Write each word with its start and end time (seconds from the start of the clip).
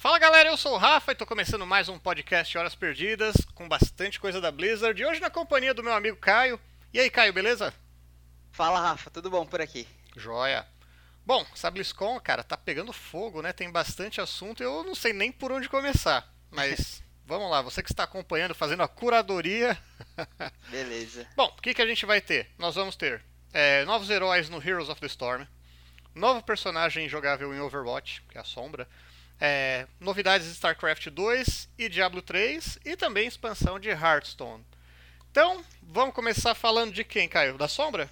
Fala 0.00 0.18
galera, 0.18 0.48
eu 0.48 0.56
sou 0.56 0.72
o 0.72 0.78
Rafa 0.78 1.12
e 1.12 1.14
tô 1.14 1.26
começando 1.26 1.66
mais 1.66 1.86
um 1.90 1.98
podcast 1.98 2.56
Horas 2.56 2.74
Perdidas 2.74 3.36
com 3.54 3.68
bastante 3.68 4.18
coisa 4.18 4.40
da 4.40 4.50
Blizzard. 4.50 4.98
E 4.98 5.04
hoje 5.04 5.20
na 5.20 5.28
companhia 5.28 5.74
do 5.74 5.82
meu 5.82 5.92
amigo 5.92 6.16
Caio. 6.16 6.58
E 6.90 6.98
aí, 6.98 7.10
Caio, 7.10 7.34
beleza? 7.34 7.74
Fala, 8.50 8.80
Rafa, 8.80 9.10
tudo 9.10 9.28
bom 9.28 9.44
por 9.44 9.60
aqui? 9.60 9.86
Joia. 10.16 10.66
Bom, 11.26 11.44
essa 11.52 11.70
BlizzCon, 11.70 12.18
cara, 12.18 12.42
tá 12.42 12.56
pegando 12.56 12.94
fogo, 12.94 13.42
né? 13.42 13.52
Tem 13.52 13.70
bastante 13.70 14.22
assunto 14.22 14.62
e 14.62 14.64
eu 14.64 14.82
não 14.84 14.94
sei 14.94 15.12
nem 15.12 15.30
por 15.30 15.52
onde 15.52 15.68
começar. 15.68 16.26
Mas 16.50 17.02
vamos 17.26 17.50
lá, 17.50 17.60
você 17.60 17.82
que 17.82 17.92
está 17.92 18.04
acompanhando, 18.04 18.54
fazendo 18.54 18.82
a 18.82 18.88
curadoria. 18.88 19.76
Beleza. 20.70 21.28
Bom, 21.36 21.54
o 21.58 21.60
que, 21.60 21.74
que 21.74 21.82
a 21.82 21.86
gente 21.86 22.06
vai 22.06 22.22
ter? 22.22 22.48
Nós 22.56 22.74
vamos 22.74 22.96
ter 22.96 23.22
é, 23.52 23.84
novos 23.84 24.08
heróis 24.08 24.48
no 24.48 24.66
Heroes 24.66 24.88
of 24.88 24.98
the 24.98 25.06
Storm, 25.08 25.46
novo 26.14 26.42
personagem 26.42 27.06
jogável 27.06 27.54
em 27.54 27.60
Overwatch, 27.60 28.22
que 28.30 28.38
é 28.38 28.40
a 28.40 28.44
Sombra, 28.44 28.88
é, 29.40 29.86
novidades 29.98 30.46
de 30.46 30.52
StarCraft 30.52 31.08
2 31.08 31.68
e 31.78 31.88
Diablo 31.88 32.20
3 32.20 32.78
e 32.84 32.94
também 32.94 33.26
expansão 33.26 33.80
de 33.80 33.88
Hearthstone. 33.88 34.64
Então, 35.30 35.64
vamos 35.82 36.14
começar 36.14 36.54
falando 36.54 36.92
de 36.92 37.04
quem, 37.04 37.28
Caio? 37.28 37.56
Da 37.56 37.66
Sombra? 37.66 38.10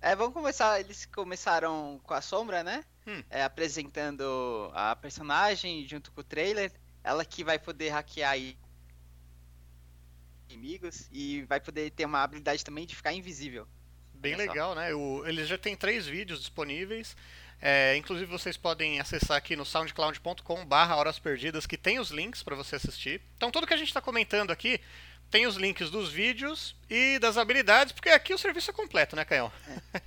É, 0.00 0.16
vamos 0.16 0.34
começar. 0.34 0.80
Eles 0.80 1.06
começaram 1.06 2.00
com 2.02 2.14
a 2.14 2.20
Sombra, 2.20 2.64
né? 2.64 2.84
Hum. 3.06 3.22
É, 3.30 3.44
apresentando 3.44 4.70
a 4.74 4.96
personagem 4.96 5.86
junto 5.86 6.10
com 6.10 6.22
o 6.22 6.24
trailer. 6.24 6.72
Ela 7.04 7.24
que 7.24 7.44
vai 7.44 7.58
poder 7.58 7.90
hackear 7.90 8.36
inimigos 10.48 11.08
e 11.12 11.42
vai 11.42 11.60
poder 11.60 11.90
ter 11.90 12.04
uma 12.06 12.22
habilidade 12.22 12.64
também 12.64 12.86
de 12.86 12.96
ficar 12.96 13.12
invisível. 13.12 13.68
Bem 14.14 14.34
legal, 14.34 14.74
né? 14.74 14.92
O, 14.94 15.26
eles 15.26 15.48
já 15.48 15.56
têm 15.56 15.76
três 15.76 16.06
vídeos 16.06 16.40
disponíveis. 16.40 17.16
É, 17.62 17.96
inclusive 17.96 18.30
vocês 18.30 18.56
podem 18.56 19.00
acessar 19.00 19.36
aqui 19.36 19.54
no 19.54 19.66
soundcloud.com 19.66 20.64
barra 20.64 20.96
horas 20.96 21.18
perdidas 21.18 21.66
que 21.66 21.76
tem 21.76 21.98
os 21.98 22.10
links 22.10 22.42
para 22.42 22.56
você 22.56 22.76
assistir. 22.76 23.20
Então 23.36 23.50
tudo 23.50 23.66
que 23.66 23.74
a 23.74 23.76
gente 23.76 23.88
está 23.88 24.00
comentando 24.00 24.50
aqui 24.50 24.80
tem 25.30 25.46
os 25.46 25.56
links 25.56 25.90
dos 25.90 26.10
vídeos 26.10 26.74
e 26.88 27.18
das 27.20 27.36
habilidades, 27.36 27.92
porque 27.92 28.08
aqui 28.08 28.34
o 28.34 28.38
serviço 28.38 28.70
é 28.70 28.74
completo, 28.74 29.14
né, 29.14 29.24
Caião? 29.24 29.52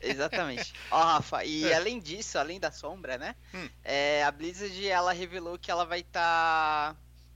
Exatamente. 0.01 0.73
Ó, 0.91 1.01
Rafa, 1.01 1.45
e 1.45 1.63
É. 1.65 1.75
além 1.75 1.99
disso, 1.99 2.37
além 2.37 2.59
da 2.59 2.71
Sombra, 2.71 3.17
né? 3.17 3.35
Hum. 3.53 3.69
é, 3.83 4.23
a 4.23 4.31
Blizzard 4.31 4.85
ela 4.87 5.13
revelou 5.13 5.57
que 5.57 5.71
ela 5.71 5.85
vai 5.85 6.01
estar 6.01 6.95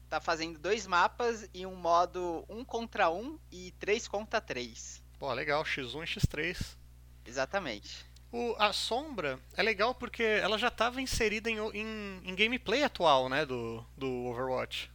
tá 0.10 0.20
fazendo 0.20 0.60
dois 0.60 0.86
mapas 0.86 1.48
e 1.54 1.66
um 1.66 1.76
modo 1.76 2.44
um 2.50 2.66
contra 2.66 3.10
um 3.10 3.40
e 3.52 3.72
três 3.80 4.08
contra 4.08 4.42
três. 4.42 5.02
Pô, 5.18 5.32
legal, 5.34 5.64
X1 5.64 6.04
e 6.04 6.20
X3. 6.20 6.76
Exatamente. 7.26 8.06
O, 8.38 8.56
a 8.60 8.72
Sombra 8.72 9.40
é 9.56 9.64
legal 9.64 9.96
porque 9.96 10.22
ela 10.22 10.60
já 10.60 10.68
estava 10.68 11.02
inserida 11.02 11.50
em, 11.50 11.58
em, 11.58 12.22
em 12.24 12.36
gameplay 12.36 12.84
atual, 12.84 13.28
né, 13.28 13.44
do, 13.44 13.84
do 13.98 14.08
Overwatch. 14.26 14.92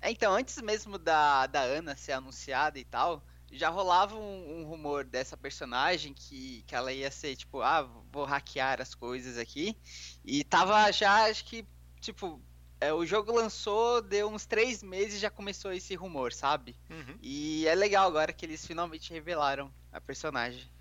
É, 0.00 0.12
então, 0.12 0.32
antes 0.32 0.62
mesmo 0.62 0.96
da, 0.96 1.48
da 1.48 1.62
Ana 1.62 1.96
ser 1.96 2.12
anunciada 2.12 2.78
e 2.78 2.84
tal, 2.84 3.24
já 3.50 3.70
rolava 3.70 4.14
um, 4.14 4.60
um 4.60 4.64
rumor 4.64 5.02
dessa 5.02 5.36
personagem 5.36 6.14
que, 6.14 6.62
que 6.64 6.76
ela 6.76 6.92
ia 6.92 7.10
ser, 7.10 7.34
tipo, 7.34 7.60
ah, 7.60 7.82
vou 8.12 8.24
hackear 8.24 8.80
as 8.80 8.94
coisas 8.94 9.36
aqui. 9.36 9.76
E 10.24 10.44
tava 10.44 10.92
já, 10.92 11.24
acho 11.24 11.44
que, 11.44 11.66
tipo, 12.00 12.40
é, 12.80 12.92
o 12.92 13.04
jogo 13.04 13.32
lançou, 13.32 14.00
deu 14.00 14.28
uns 14.28 14.46
três 14.46 14.80
meses 14.80 15.14
e 15.14 15.18
já 15.18 15.30
começou 15.30 15.72
esse 15.72 15.96
rumor, 15.96 16.32
sabe? 16.32 16.76
Uhum. 16.88 17.18
E 17.20 17.66
é 17.66 17.74
legal 17.74 18.06
agora 18.06 18.32
que 18.32 18.46
eles 18.46 18.64
finalmente 18.64 19.12
revelaram 19.12 19.72
a 19.90 20.00
personagem. 20.00 20.75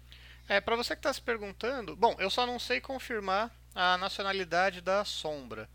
É, 0.47 0.61
pra 0.61 0.75
você 0.75 0.95
que 0.95 1.01
tá 1.01 1.13
se 1.13 1.21
perguntando, 1.21 1.95
bom, 1.95 2.15
eu 2.19 2.29
só 2.29 2.45
não 2.45 2.59
sei 2.59 2.79
confirmar 2.79 3.51
a 3.73 3.97
nacionalidade 3.97 4.79
da 4.81 5.03
Sombra. 5.03 5.69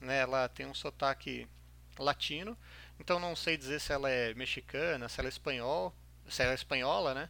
Né? 0.00 0.18
Ela 0.20 0.48
tem 0.48 0.66
um 0.66 0.74
sotaque 0.74 1.46
latino, 1.98 2.56
então 2.98 3.18
não 3.20 3.36
sei 3.36 3.56
dizer 3.56 3.80
se 3.80 3.92
ela 3.92 4.10
é 4.10 4.34
mexicana, 4.34 5.08
se 5.08 5.20
ela 5.20 5.28
é 5.28 5.30
espanhol, 5.30 5.94
se 6.28 6.42
ela 6.42 6.52
é 6.52 6.54
espanhola, 6.54 7.14
né? 7.14 7.28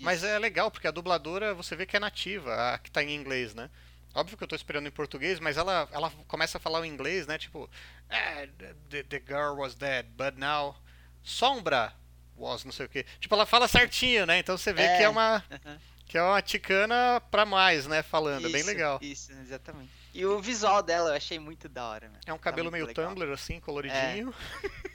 Mas 0.00 0.22
é 0.24 0.38
legal, 0.38 0.70
porque 0.70 0.86
a 0.88 0.90
dubladora 0.90 1.54
você 1.54 1.74
vê 1.76 1.86
que 1.86 1.96
é 1.96 2.00
nativa, 2.00 2.74
a 2.74 2.78
que 2.78 2.90
tá 2.90 3.02
em 3.02 3.14
inglês, 3.14 3.54
né? 3.54 3.70
Óbvio 4.14 4.36
que 4.36 4.44
eu 4.44 4.48
tô 4.48 4.54
esperando 4.54 4.86
em 4.86 4.90
português, 4.92 5.40
mas 5.40 5.56
ela, 5.56 5.88
ela 5.92 6.10
começa 6.28 6.58
a 6.58 6.60
falar 6.60 6.80
o 6.80 6.84
inglês, 6.84 7.26
né? 7.26 7.38
Tipo, 7.38 7.68
"Ah, 8.10 8.46
the, 8.90 9.02
the 9.04 9.18
girl 9.26 9.56
was 9.58 9.74
dead, 9.74 10.06
but 10.16 10.34
now 10.36 10.76
Sombra 11.22 11.92
was 12.36 12.64
não 12.64 12.72
sei 12.72 12.86
o 12.86 12.88
que. 12.88 13.04
Tipo, 13.18 13.34
ela 13.34 13.46
fala 13.46 13.66
certinho, 13.68 14.26
né? 14.26 14.38
Então 14.38 14.56
você 14.58 14.72
vê 14.72 14.82
É. 14.82 14.96
que 14.98 15.02
é 15.04 15.08
uma 15.08 15.42
que 16.14 16.18
é 16.18 16.22
uma 16.22 16.40
ticana 16.40 17.20
pra 17.28 17.44
mais, 17.44 17.88
né? 17.88 18.00
Falando, 18.00 18.46
é 18.46 18.48
bem 18.48 18.60
Isso, 18.60 18.70
legal. 18.70 18.98
Isso, 19.02 19.32
exatamente. 19.32 19.90
E 20.14 20.24
o 20.24 20.40
visual 20.40 20.80
dela 20.80 21.10
eu 21.10 21.16
achei 21.16 21.40
muito 21.40 21.68
da 21.68 21.88
hora, 21.88 22.06
mano. 22.06 22.20
É 22.24 22.32
um 22.32 22.36
Tá 22.36 22.44
cabelo 22.44 22.70
muito 22.70 22.74
meio 22.74 22.86
legal. 22.86 23.08
Tumblr, 23.08 23.32
assim, 23.32 23.58
coloridinho. 23.58 24.32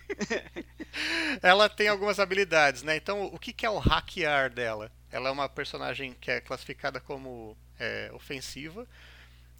ela 1.43 1.67
tem 1.67 1.89
algumas 1.89 2.21
habilidades, 2.21 2.83
né? 2.83 2.95
Então, 2.95 3.25
o 3.25 3.37
que, 3.37 3.51
que 3.51 3.65
é 3.65 3.69
o 3.69 3.79
hackear 3.79 4.49
dela? 4.49 4.89
Ela 5.11 5.27
é 5.27 5.31
uma 5.33 5.49
personagem 5.49 6.13
que 6.21 6.31
é 6.31 6.39
classificada 6.39 7.01
como 7.01 7.57
é, 7.77 8.09
ofensiva. 8.13 8.87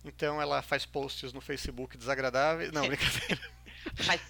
Então, 0.05 0.41
ela 0.41 0.61
faz 0.61 0.85
posts 0.85 1.33
no 1.33 1.41
Facebook 1.41 1.97
desagradáveis. 1.97 2.71
Não, 2.71 2.87
brincadeira. 2.87 3.37
Faz, 3.95 4.21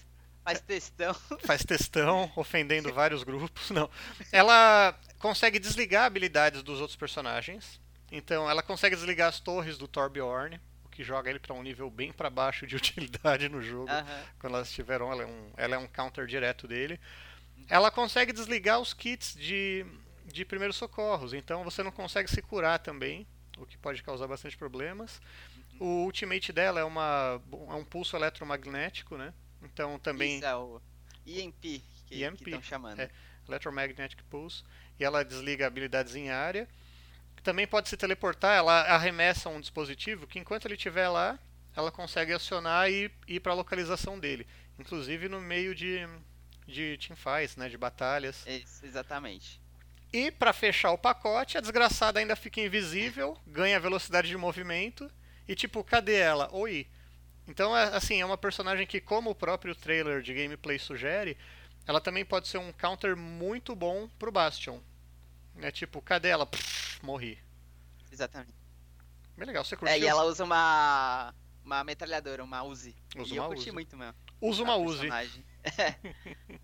faz 0.44 0.62
textão. 0.62 1.14
faz 1.46 1.64
textão, 1.64 2.32
ofendendo 2.36 2.90
vários 2.92 3.22
grupos. 3.22 3.70
Não. 3.70 3.88
Ela 4.32 5.00
consegue 5.20 5.60
desligar 5.60 6.06
habilidades 6.06 6.64
dos 6.64 6.80
outros 6.80 6.96
personagens. 6.96 7.80
Então, 8.12 8.50
ela 8.50 8.64
consegue 8.64 8.96
desligar 8.96 9.30
as 9.30 9.40
torres 9.40 9.78
do 9.78 9.88
Torbjorn, 9.88 10.60
o 10.86 10.90
que 10.90 11.04
joga 11.04 11.30
ele 11.30 11.38
para 11.40 11.54
um 11.54 11.62
nível 11.62 11.90
bem 11.92 12.12
para 12.12 12.30
baixo 12.30 12.66
de 12.66 12.76
utilidade 12.78 13.48
no 13.50 13.62
jogo. 13.62 13.92
Aham. 13.92 14.24
Quando 14.40 14.56
elas 14.56 14.70
estiveram, 14.70 15.12
ela 15.12 15.24
é 15.24 15.26
um, 15.28 15.52
ela 15.58 15.76
é 15.76 15.78
um 15.78 15.88
counter 15.88 16.26
direto 16.26 16.68
dele. 16.68 17.00
Ela 17.68 17.92
consegue 17.92 18.34
desligar 18.34 18.80
os 18.80 18.94
kits 18.94 19.36
de, 19.36 19.86
de 20.26 20.44
primeiros 20.44 20.76
socorros, 20.78 21.34
então 21.34 21.64
você 21.64 21.84
não 21.84 21.92
consegue 21.92 22.28
se 22.30 22.42
curar 22.42 22.80
também, 22.80 23.28
o 23.58 23.66
que 23.66 23.78
pode 23.78 24.02
causar 24.02 24.26
bastante 24.26 24.58
problemas. 24.58 25.22
O 25.80 26.04
ultimate 26.04 26.52
dela 26.52 26.80
é, 26.80 26.84
uma, 26.84 27.40
é 27.52 27.74
um 27.74 27.86
pulso 27.86 28.16
eletromagnético, 28.16 29.18
né? 29.18 29.34
Então 29.62 30.00
também 30.00 30.38
Isso 30.38 30.46
é 30.46 30.56
o 30.56 30.82
EMP 31.28 31.84
que 32.08 32.24
EMP, 32.24 32.42
estão 32.48 32.62
chamando. 32.64 33.00
é. 33.02 33.10
Electromagnetic 33.48 34.22
Pulse, 34.30 34.64
e 35.00 35.04
ela 35.04 35.24
desliga 35.24 35.66
habilidades 35.66 36.16
em 36.16 36.30
área. 36.30 36.68
Também 37.44 37.66
pode 37.66 37.88
se 37.88 37.96
teleportar, 37.96 38.58
ela 38.58 38.82
arremessa 38.82 39.50
um 39.50 39.62
dispositivo 39.62 40.28
que 40.28 40.40
enquanto 40.40 40.66
ele 40.66 40.76
estiver 40.76 41.08
lá, 41.08 41.40
ela 41.76 41.92
consegue 41.92 42.34
acionar 42.34 42.90
e 42.92 43.10
ir 43.28 43.40
para 43.40 43.54
a 43.54 43.56
localização 43.56 44.20
dele, 44.20 44.46
inclusive 44.78 45.30
no 45.30 45.40
meio 45.40 45.74
de, 45.74 46.08
de 46.68 46.98
teamfights, 46.98 47.56
né, 47.56 47.70
de 47.70 47.78
batalhas. 47.78 48.46
Isso, 48.46 48.86
exatamente. 48.86 49.62
E 50.12 50.32
para 50.32 50.52
fechar 50.52 50.92
o 50.92 50.98
pacote, 50.98 51.58
a 51.58 51.62
desgraçada 51.62 52.20
ainda 52.20 52.36
fica 52.36 52.60
invisível, 52.60 53.38
ganha 53.46 53.80
velocidade 53.80 54.28
de 54.28 54.36
movimento 54.36 55.10
e 55.48 55.56
tipo, 55.56 55.84
cadê 55.84 56.16
ela? 56.16 56.50
Oi. 56.52 56.88
Então, 57.48 57.76
é, 57.76 57.96
assim, 57.96 58.22
é 58.22 58.26
uma 58.26 58.38
personagem 58.38 58.86
que, 58.86 59.00
como 59.00 59.32
o 59.32 59.36
próprio 59.36 59.74
trailer 59.74 60.22
de 60.22 60.34
gameplay 60.34 60.78
sugere, 60.78 61.38
ela 61.88 62.00
também 62.00 62.24
pode 62.24 62.48
ser 62.48 62.60
um 62.60 62.72
counter 62.72 63.16
muito 63.16 63.76
bom 63.76 64.08
pro 64.20 64.32
Bastion. 64.32 64.80
É 65.62 65.72
tipo, 65.72 66.02
cadê 66.02 66.30
ela? 66.30 66.46
Pff, 66.46 67.04
morri. 67.06 67.38
Exatamente. 68.12 68.54
Bem 69.38 69.48
legal, 69.48 69.64
você 69.64 69.76
curtiu? 69.76 69.96
É, 69.96 70.00
e 70.00 70.06
ela 70.08 70.24
usa 70.24 70.44
uma 70.44 71.34
uma 71.64 71.84
metralhadora, 71.84 72.44
uma 72.44 72.64
Uzi. 72.64 72.96
Usa 73.16 73.34
e 73.34 73.38
eu 73.38 73.44
uma 73.44 73.50
curti 73.50 73.62
Uzi. 73.62 73.72
muito 73.72 73.96
mesmo. 73.96 74.16
Usa 74.42 74.64
uma 74.64 74.76
Uzi. 74.76 75.02
personagem. 75.02 75.46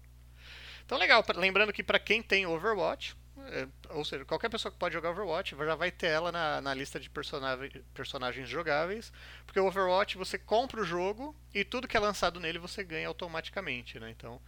Então, 0.86 1.00
legal. 1.00 1.24
Lembrando 1.36 1.74
que 1.74 1.82
para 1.82 1.98
quem 1.98 2.22
tem 2.22 2.46
Overwatch, 2.46 3.18
é, 3.48 3.68
ou 3.90 4.06
seja, 4.06 4.24
qualquer 4.24 4.50
pessoa 4.50 4.72
que 4.72 4.78
pode 4.78 4.94
jogar 4.94 5.10
Overwatch 5.10 5.56
já 5.58 5.76
vai 5.76 5.92
ter 5.92 6.08
ela 6.08 6.32
na, 6.32 6.62
na 6.62 6.74
lista 6.76 7.00
de 7.00 7.10
personagens 7.10 8.48
jogáveis, 8.48 9.12
porque 9.46 9.60
o 9.60 9.66
Overwatch 9.66 10.16
você 10.16 10.38
compra 10.38 10.80
o 10.80 10.86
jogo 10.86 11.36
e 11.54 11.66
tudo 11.66 11.88
que 11.88 11.98
é 11.98 12.00
lançado 12.00 12.40
nele 12.40 12.60
você 12.60 12.84
ganha 12.84 13.08
automaticamente, 13.08 14.00
né? 14.00 14.12
Então, 14.12 14.40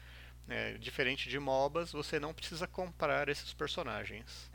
é, 0.48 0.74
diferente 0.74 1.30
de 1.30 1.38
MOBAs, 1.40 1.92
você 1.92 2.20
não 2.20 2.34
precisa 2.34 2.66
comprar 2.68 3.28
esses 3.30 3.54
personagens 3.54 4.50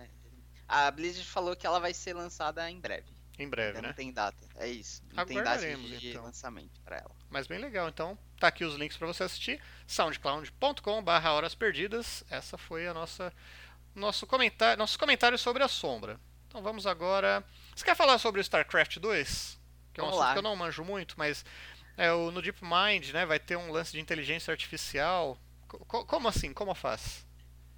A 0.69 0.91
Blizzard 0.91 1.29
falou 1.29 1.55
que 1.55 1.67
ela 1.67 1.79
vai 1.79 1.93
ser 1.93 2.15
lançada 2.15 2.69
em 2.71 2.81
breve. 2.81 3.13
em 3.39 3.49
breve, 3.49 3.77
Ainda 3.77 3.83
né? 3.83 3.89
não 3.89 3.95
tem 3.95 4.13
data. 4.13 4.49
É 4.57 4.69
isso. 4.69 5.03
Não 5.13 5.27
tem 5.27 5.43
data 5.43 5.61
de 5.61 6.09
então. 6.11 6.23
lançamento 6.25 6.81
pra 6.83 6.97
ela. 6.97 7.11
Mas 7.29 7.47
bem 7.47 7.59
legal. 7.59 7.89
Então, 7.89 8.17
tá 8.39 8.49
aqui 8.49 8.65
os 8.65 8.75
links 8.77 8.97
para 8.97 9.07
você 9.07 9.23
assistir. 9.25 9.61
soundcloud.com/barra 9.87 11.33
horas 11.33 11.55
perdidas. 11.55 12.25
Essa 12.31 12.57
foi 12.57 12.87
a 12.87 12.95
nossa 12.95 13.33
nosso 13.95 14.27
comentário, 14.27 14.79
nossos 14.79 14.97
comentários 14.97 15.41
sobre 15.41 15.63
a 15.63 15.69
sombra. 15.69 16.19
Então 16.49 16.63
vamos 16.63 16.87
agora. 16.87 17.45
Você 17.75 17.85
quer 17.85 17.95
falar 17.97 18.19
sobre 18.19 18.41
o 18.41 18.43
StarCraft 18.43 18.99
2? 18.99 19.61
Que 19.93 20.01
é 20.01 20.03
um 20.03 20.07
Vamos 20.07 20.21
assunto 20.21 20.27
lá. 20.29 20.33
que 20.33 20.39
eu 20.39 20.43
não 20.43 20.57
manjo 20.57 20.85
muito, 20.85 21.15
mas 21.19 21.45
é, 21.97 22.11
o, 22.13 22.31
no 22.31 22.41
DeepMind, 22.41 23.11
né, 23.13 23.27
vai 23.27 23.39
ter 23.39 23.57
um 23.57 23.71
lance 23.71 23.93
de 23.93 24.01
inteligência 24.01 24.51
artificial. 24.51 25.39
Co- 25.73 25.85
co- 25.87 26.05
como 26.05 26.29
assim? 26.29 26.53
Como 26.53 26.75
faz? 26.75 27.27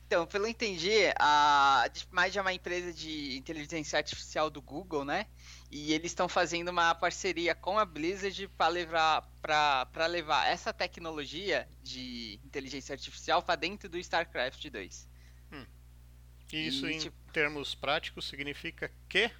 Então, 0.06 0.26
pelo 0.26 0.46
entendi, 0.46 0.90
a 1.18 1.88
mais 2.10 2.34
é 2.36 2.40
uma 2.40 2.52
empresa 2.52 2.92
de 2.92 3.36
inteligência 3.36 3.96
artificial 3.96 4.50
do 4.50 4.60
Google, 4.60 5.04
né? 5.04 5.26
E 5.70 5.92
eles 5.92 6.10
estão 6.10 6.28
fazendo 6.28 6.68
uma 6.68 6.94
parceria 6.94 7.54
com 7.54 7.78
a 7.78 7.84
Blizzard 7.84 8.48
para 8.48 8.68
levar 8.68 9.22
para 9.40 10.06
levar 10.06 10.46
essa 10.46 10.72
tecnologia 10.72 11.68
de 11.82 12.40
inteligência 12.44 12.92
artificial 12.92 13.42
para 13.42 13.56
dentro 13.56 13.88
do 13.88 13.98
StarCraft 13.98 14.68
2. 14.68 15.08
Hum. 15.52 15.66
E 16.52 16.66
isso 16.66 16.88
e, 16.88 16.94
em 16.94 16.98
tipo... 16.98 17.32
termos 17.32 17.74
práticos 17.74 18.28
significa 18.28 18.90
que 19.08 19.30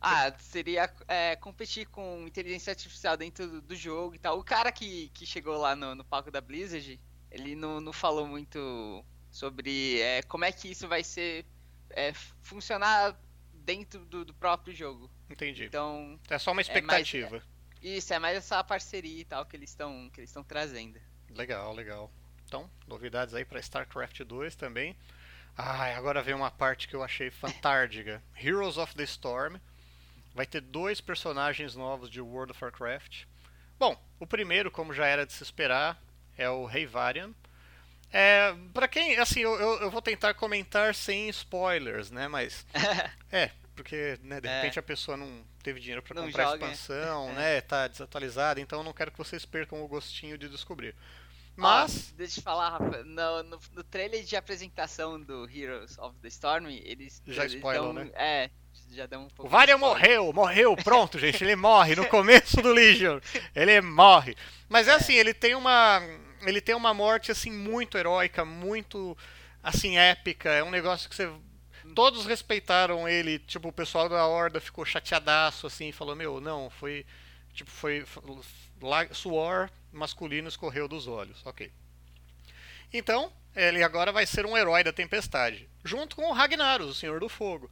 ah, 0.00 0.32
seria 0.38 0.92
é, 1.08 1.34
competir 1.36 1.86
com 1.86 2.26
inteligência 2.26 2.70
artificial 2.70 3.16
dentro 3.16 3.48
do, 3.48 3.62
do, 3.62 3.74
jogo 3.74 4.14
e 4.14 4.18
tal. 4.18 4.38
O 4.38 4.44
cara 4.44 4.70
que, 4.70 5.08
que 5.14 5.24
chegou 5.24 5.56
lá 5.56 5.74
no, 5.74 5.94
no 5.94 6.04
palco 6.04 6.30
da 6.30 6.42
Blizzard, 6.42 7.00
ele 7.34 7.56
não, 7.56 7.80
não 7.80 7.92
falou 7.92 8.26
muito 8.26 9.04
sobre 9.30 10.00
é, 10.00 10.22
como 10.22 10.44
é 10.44 10.52
que 10.52 10.70
isso 10.70 10.86
vai 10.86 11.02
ser 11.02 11.44
é, 11.90 12.12
funcionar 12.42 13.18
dentro 13.52 14.04
do, 14.04 14.24
do, 14.24 14.32
próprio 14.32 14.74
jogo. 14.74 15.10
Entendi. 15.28 15.64
Então 15.64 16.18
é 16.30 16.38
só 16.38 16.52
uma 16.52 16.60
expectativa. 16.60 17.26
É 17.26 17.30
mais, 17.30 17.42
isso 17.82 18.14
é 18.14 18.18
mais 18.20 18.36
essa 18.36 18.62
parceria 18.62 19.20
e 19.20 19.24
tal 19.24 19.44
que 19.44 19.56
eles 19.56 19.70
estão 19.70 20.08
que 20.10 20.20
eles 20.20 20.30
estão 20.30 20.44
trazendo. 20.44 21.00
Legal, 21.30 21.74
legal. 21.74 22.10
Então 22.46 22.70
novidades 22.86 23.34
aí 23.34 23.44
para 23.44 23.58
StarCraft 23.58 24.20
2 24.20 24.54
também. 24.54 24.96
Ah, 25.56 25.96
agora 25.96 26.22
vem 26.22 26.34
uma 26.34 26.50
parte 26.50 26.86
que 26.86 26.94
eu 26.94 27.02
achei 27.02 27.30
fantástica. 27.32 28.22
Heroes 28.40 28.76
of 28.76 28.94
the 28.94 29.04
Storm 29.04 29.56
vai 30.32 30.46
ter 30.46 30.60
dois 30.60 31.00
personagens 31.00 31.74
novos 31.74 32.08
de 32.08 32.20
World 32.20 32.52
of 32.52 32.64
Warcraft. 32.64 33.24
Bom, 33.76 34.00
o 34.20 34.26
primeiro, 34.26 34.70
como 34.70 34.94
já 34.94 35.06
era 35.06 35.26
de 35.26 35.32
se 35.32 35.42
esperar, 35.42 36.00
é 36.36 36.48
o 36.48 36.64
Rei 36.64 36.86
Varian. 36.86 37.30
É, 38.12 38.54
para 38.72 38.86
quem, 38.86 39.16
assim, 39.18 39.40
eu, 39.40 39.52
eu, 39.56 39.90
vou 39.90 40.00
tentar 40.00 40.34
comentar 40.34 40.94
sem 40.94 41.28
spoilers, 41.30 42.12
né? 42.12 42.28
Mas 42.28 42.64
é, 43.32 43.50
porque 43.74 44.18
né, 44.22 44.40
de 44.40 44.46
é. 44.46 44.56
repente 44.56 44.78
a 44.78 44.82
pessoa 44.82 45.16
não 45.16 45.44
teve 45.62 45.80
dinheiro 45.80 46.02
para 46.02 46.22
comprar 46.22 46.44
joga. 46.44 46.66
expansão, 46.66 47.30
é. 47.30 47.32
né? 47.32 47.60
Tá 47.60 47.88
desatualizada, 47.88 48.60
então 48.60 48.78
eu 48.80 48.84
não 48.84 48.92
quero 48.92 49.10
que 49.10 49.18
vocês 49.18 49.44
percam 49.44 49.82
o 49.82 49.88
gostinho 49.88 50.38
de 50.38 50.48
descobrir. 50.48 50.94
Mas. 51.56 52.10
Oh, 52.12 52.16
deixa 52.16 52.40
eu 52.40 52.44
falar, 52.44 52.70
Rafa. 52.70 53.04
No, 53.04 53.42
no, 53.42 53.60
no, 53.72 53.84
trailer 53.84 54.24
de 54.24 54.36
apresentação 54.36 55.20
do 55.20 55.48
Heroes 55.48 55.98
of 55.98 56.16
the 56.20 56.28
Storm, 56.28 56.66
eles. 56.66 57.22
Já 57.26 57.44
eles 57.44 57.54
spoilam, 57.54 57.94
dão, 57.94 58.04
né? 58.04 58.10
É, 58.14 58.50
já 58.90 59.06
deu 59.06 59.20
um 59.20 59.28
pouco. 59.28 59.46
O 59.46 59.48
Varian 59.48 59.78
morreu, 59.78 60.32
morreu, 60.32 60.76
pronto, 60.76 61.18
gente. 61.18 61.42
Ele 61.42 61.56
morre 61.56 61.94
no 61.94 62.06
começo 62.08 62.60
do 62.60 62.72
Legion. 62.72 63.20
Ele 63.54 63.80
morre. 63.80 64.36
Mas 64.68 64.88
é, 64.88 64.92
é, 64.92 64.94
assim, 64.94 65.14
ele 65.14 65.32
tem 65.34 65.54
uma. 65.54 66.00
Ele 66.46 66.60
tem 66.60 66.74
uma 66.74 66.94
morte 66.94 67.30
assim 67.30 67.50
muito 67.50 67.96
heróica, 67.98 68.44
muito 68.44 69.16
assim 69.62 69.96
épica. 69.96 70.50
É 70.50 70.62
um 70.62 70.70
negócio 70.70 71.08
que 71.08 71.16
você. 71.16 71.30
Todos 71.94 72.26
respeitaram 72.26 73.08
ele, 73.08 73.38
tipo, 73.38 73.68
o 73.68 73.72
pessoal 73.72 74.08
da 74.08 74.26
Horda 74.26 74.60
ficou 74.60 74.84
chateadaço, 74.84 75.66
assim, 75.66 75.92
falou, 75.92 76.16
meu, 76.16 76.40
não, 76.40 76.70
foi. 76.70 77.04
Tipo, 77.52 77.70
foi. 77.70 78.04
suor 79.12 79.70
masculino 79.92 80.48
escorreu 80.48 80.88
dos 80.88 81.06
olhos. 81.06 81.40
Ok. 81.44 81.70
Então, 82.92 83.32
ele 83.54 83.82
agora 83.82 84.12
vai 84.12 84.26
ser 84.26 84.46
um 84.46 84.56
herói 84.56 84.82
da 84.82 84.92
tempestade. 84.92 85.68
Junto 85.84 86.16
com 86.16 86.28
o 86.28 86.32
Ragnaros, 86.32 86.88
o 86.90 86.94
Senhor 86.94 87.20
do 87.20 87.28
Fogo. 87.28 87.70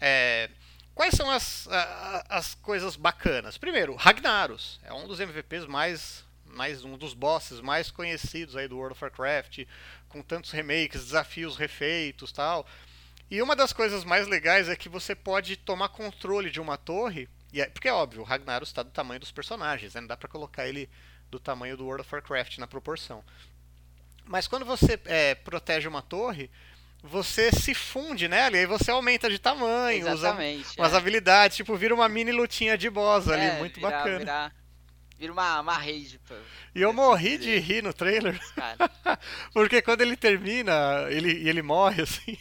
É, 0.00 0.50
quais 0.94 1.14
são 1.14 1.30
as, 1.30 1.68
as 2.28 2.54
coisas 2.54 2.96
bacanas? 2.96 3.58
Primeiro, 3.58 3.94
Ragnaros 3.94 4.80
é 4.82 4.92
um 4.92 5.06
dos 5.06 5.20
MVPs 5.20 5.66
mais, 5.66 6.24
mais 6.54 6.84
um 6.84 6.96
dos 6.96 7.14
bosses 7.14 7.60
mais 7.60 7.90
conhecidos 7.90 8.56
aí 8.56 8.68
do 8.68 8.76
World 8.76 8.92
of 8.92 9.04
Warcraft, 9.04 9.60
com 10.08 10.22
tantos 10.22 10.50
remakes, 10.50 11.04
desafios 11.04 11.56
refeitos, 11.56 12.32
tal. 12.32 12.66
E 13.30 13.40
uma 13.40 13.54
das 13.54 13.72
coisas 13.72 14.04
mais 14.04 14.26
legais 14.26 14.68
é 14.68 14.76
que 14.76 14.88
você 14.88 15.14
pode 15.14 15.56
tomar 15.56 15.88
controle 15.90 16.50
de 16.50 16.60
uma 16.60 16.76
torre, 16.76 17.28
e 17.52 17.60
é, 17.60 17.66
porque 17.66 17.88
é 17.88 17.92
óbvio, 17.92 18.22
o 18.22 18.24
Ragnaros 18.24 18.68
está 18.68 18.82
do 18.82 18.90
tamanho 18.90 19.20
dos 19.20 19.30
personagens, 19.30 19.94
né? 19.94 20.00
não 20.00 20.08
dá 20.08 20.16
para 20.16 20.28
colocar 20.28 20.66
ele 20.66 20.88
do 21.30 21.38
tamanho 21.38 21.76
do 21.76 21.84
World 21.84 22.02
of 22.02 22.12
Warcraft 22.12 22.58
na 22.58 22.66
proporção. 22.66 23.22
Mas 24.24 24.48
quando 24.48 24.64
você 24.64 24.98
é, 25.06 25.34
protege 25.34 25.88
uma 25.88 26.02
torre, 26.02 26.50
você 27.02 27.50
se 27.50 27.74
funde 27.74 28.28
nela 28.28 28.56
e 28.56 28.60
aí 28.60 28.66
você 28.66 28.90
aumenta 28.90 29.30
de 29.30 29.38
tamanho, 29.38 30.06
Exatamente, 30.06 30.66
usa 30.66 30.74
umas 30.80 30.92
é. 30.92 30.96
habilidades, 30.96 31.56
tipo, 31.56 31.74
vira 31.76 31.94
uma 31.94 32.08
mini 32.08 32.32
lutinha 32.32 32.76
de 32.76 32.90
boss 32.90 33.28
é, 33.28 33.34
ali, 33.34 33.58
muito 33.58 33.76
virar, 33.76 33.90
bacana. 33.90 34.18
Virar, 34.18 34.54
vira 35.20 35.34
uma, 35.34 35.60
uma 35.60 35.76
rage, 35.76 36.18
pô. 36.26 36.34
E 36.74 36.80
eu 36.80 36.94
morri 36.94 37.36
de 37.36 37.58
rir 37.58 37.82
no 37.82 37.92
trailer. 37.92 38.40
porque 39.52 39.82
quando 39.82 40.00
ele 40.00 40.16
termina, 40.16 41.06
ele, 41.10 41.46
ele 41.46 41.60
morre 41.60 42.02
assim, 42.02 42.38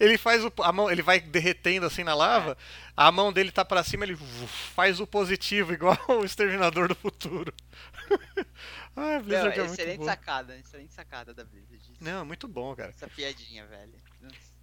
ele 0.00 0.16
faz 0.16 0.42
o 0.42 0.50
a 0.62 0.72
mão, 0.72 0.90
ele 0.90 1.02
vai 1.02 1.20
derretendo 1.20 1.84
assim 1.84 2.02
na 2.02 2.14
lava, 2.14 2.52
é. 2.52 2.56
a 2.96 3.12
mão 3.12 3.30
dele 3.30 3.52
tá 3.52 3.62
para 3.62 3.84
cima, 3.84 4.04
ele 4.04 4.16
faz 4.74 5.00
o 5.00 5.06
positivo 5.06 5.74
igual 5.74 5.98
o 6.08 6.24
exterminador 6.24 6.88
do 6.88 6.94
futuro. 6.94 7.52
ah, 8.96 9.20
Blizzard 9.22 9.58
Não, 9.58 9.64
é 9.64 9.66
excelente 9.66 9.98
muito 9.98 10.04
sacada, 10.06 10.56
excelente 10.56 10.94
sacada 10.94 11.34
da 11.34 11.44
Blizzard. 11.44 11.92
Não, 12.00 12.24
muito 12.24 12.48
bom, 12.48 12.74
cara. 12.74 12.88
Essa 12.88 13.06
piadinha, 13.06 13.66
velho. 13.66 13.92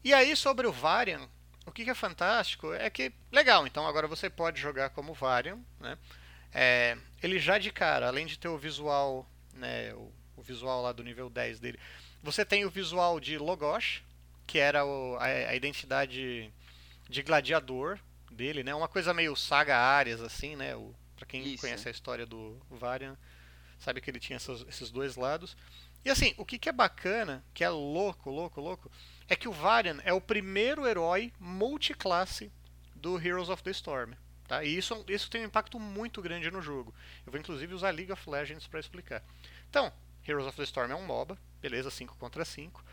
E 0.03 0.15
aí 0.15 0.35
sobre 0.35 0.65
o 0.65 0.71
Varian, 0.71 1.29
o 1.63 1.71
que, 1.71 1.87
é 1.87 1.93
fantástico 1.93 2.73
é 2.73 2.89
que, 2.89 3.13
legal, 3.31 3.67
então 3.67 3.85
agora 3.85 4.07
você 4.07 4.31
pode 4.31 4.59
jogar 4.59 4.89
como 4.89 5.13
Varian, 5.13 5.59
né? 5.79 5.95
É, 6.51 6.97
ele 7.21 7.39
já 7.39 7.57
de 7.57 7.71
cara, 7.71 8.07
além 8.07 8.25
de 8.25 8.37
ter 8.37 8.47
o 8.47 8.57
visual, 8.57 9.29
né, 9.53 9.93
o, 9.93 10.11
o, 10.35 10.41
visual 10.41 10.81
lá 10.81 10.91
do 10.91 11.03
nível 11.03 11.29
10 11.29 11.59
dele, 11.59 11.79
você 12.23 12.43
tem 12.43 12.65
o 12.65 12.69
visual 12.69 13.19
de 13.19 13.37
Logosh, 13.37 14.03
que 14.47 14.57
era 14.57 14.85
o, 14.85 15.15
a, 15.17 15.25
a, 15.25 15.55
identidade 15.55 16.51
de 17.09 17.21
gladiador 17.21 17.99
dele, 18.31 18.63
né? 18.63 18.73
Uma 18.73 18.87
coisa 18.87 19.13
meio 19.13 19.35
saga 19.35 19.77
Arias, 19.77 20.21
assim, 20.21 20.55
né? 20.55 20.75
O, 20.75 20.93
pra 21.15 21.25
quem 21.25 21.43
Isso. 21.43 21.61
conhece 21.61 21.87
a 21.87 21.91
história 21.91 22.25
do 22.25 22.59
Varian, 22.69 23.17
sabe 23.79 24.01
que 24.01 24.09
ele 24.09 24.19
tinha 24.19 24.37
essas, 24.37 24.61
esses 24.67 24.89
dois 24.89 25.15
lados. 25.15 25.55
E 26.03 26.09
assim, 26.09 26.33
o 26.37 26.45
que, 26.45 26.57
que 26.57 26.69
é 26.69 26.71
bacana, 26.71 27.43
que 27.53 27.63
é 27.63 27.69
louco, 27.69 28.31
louco, 28.31 28.59
louco, 28.59 28.91
é 29.29 29.35
que 29.35 29.47
o 29.47 29.51
Varian 29.51 29.99
é 30.03 30.11
o 30.11 30.19
primeiro 30.19 30.87
herói 30.87 31.31
multiclasse 31.39 32.51
do 32.95 33.19
Heroes 33.19 33.49
of 33.49 33.61
the 33.61 33.71
Storm. 33.71 34.13
Tá? 34.51 34.65
E 34.65 34.77
isso, 34.77 35.05
isso 35.07 35.29
tem 35.29 35.43
um 35.43 35.45
impacto 35.45 35.79
muito 35.79 36.21
grande 36.21 36.51
no 36.51 36.61
jogo. 36.61 36.93
Eu 37.25 37.31
vou 37.31 37.39
inclusive 37.39 37.73
usar 37.73 37.91
League 37.91 38.11
of 38.11 38.29
Legends 38.29 38.67
para 38.67 38.81
explicar. 38.81 39.23
Então, 39.69 39.93
Heroes 40.27 40.45
of 40.45 40.57
the 40.57 40.63
Storm 40.63 40.91
é 40.91 40.95
um 40.95 41.05
MOBA, 41.05 41.37
beleza, 41.61 41.89
5 41.89 42.17
contra 42.17 42.43
5. 42.43 42.83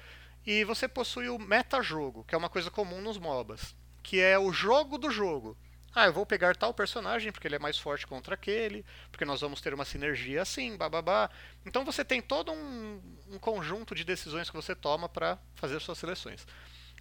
E 0.46 0.62
você 0.62 0.86
possui 0.86 1.28
o 1.28 1.36
metajogo, 1.36 2.22
que 2.22 2.32
é 2.32 2.38
uma 2.38 2.48
coisa 2.48 2.70
comum 2.70 3.00
nos 3.00 3.18
MOBAs, 3.18 3.74
que 4.04 4.20
é 4.20 4.38
o 4.38 4.52
jogo 4.52 4.98
do 4.98 5.10
jogo. 5.10 5.58
Ah, 5.92 6.06
eu 6.06 6.12
vou 6.12 6.24
pegar 6.24 6.54
tal 6.54 6.72
personagem 6.72 7.32
porque 7.32 7.48
ele 7.48 7.56
é 7.56 7.58
mais 7.58 7.76
forte 7.76 8.06
contra 8.06 8.36
aquele, 8.36 8.86
porque 9.10 9.24
nós 9.24 9.40
vamos 9.40 9.60
ter 9.60 9.74
uma 9.74 9.84
sinergia 9.84 10.42
assim, 10.42 10.76
bababá. 10.76 11.28
Então 11.66 11.84
você 11.84 12.04
tem 12.04 12.22
todo 12.22 12.52
um, 12.52 13.02
um 13.32 13.38
conjunto 13.40 13.96
de 13.96 14.04
decisões 14.04 14.48
que 14.48 14.54
você 14.54 14.76
toma 14.76 15.08
para 15.08 15.36
fazer 15.56 15.80
suas 15.80 15.98
seleções. 15.98 16.46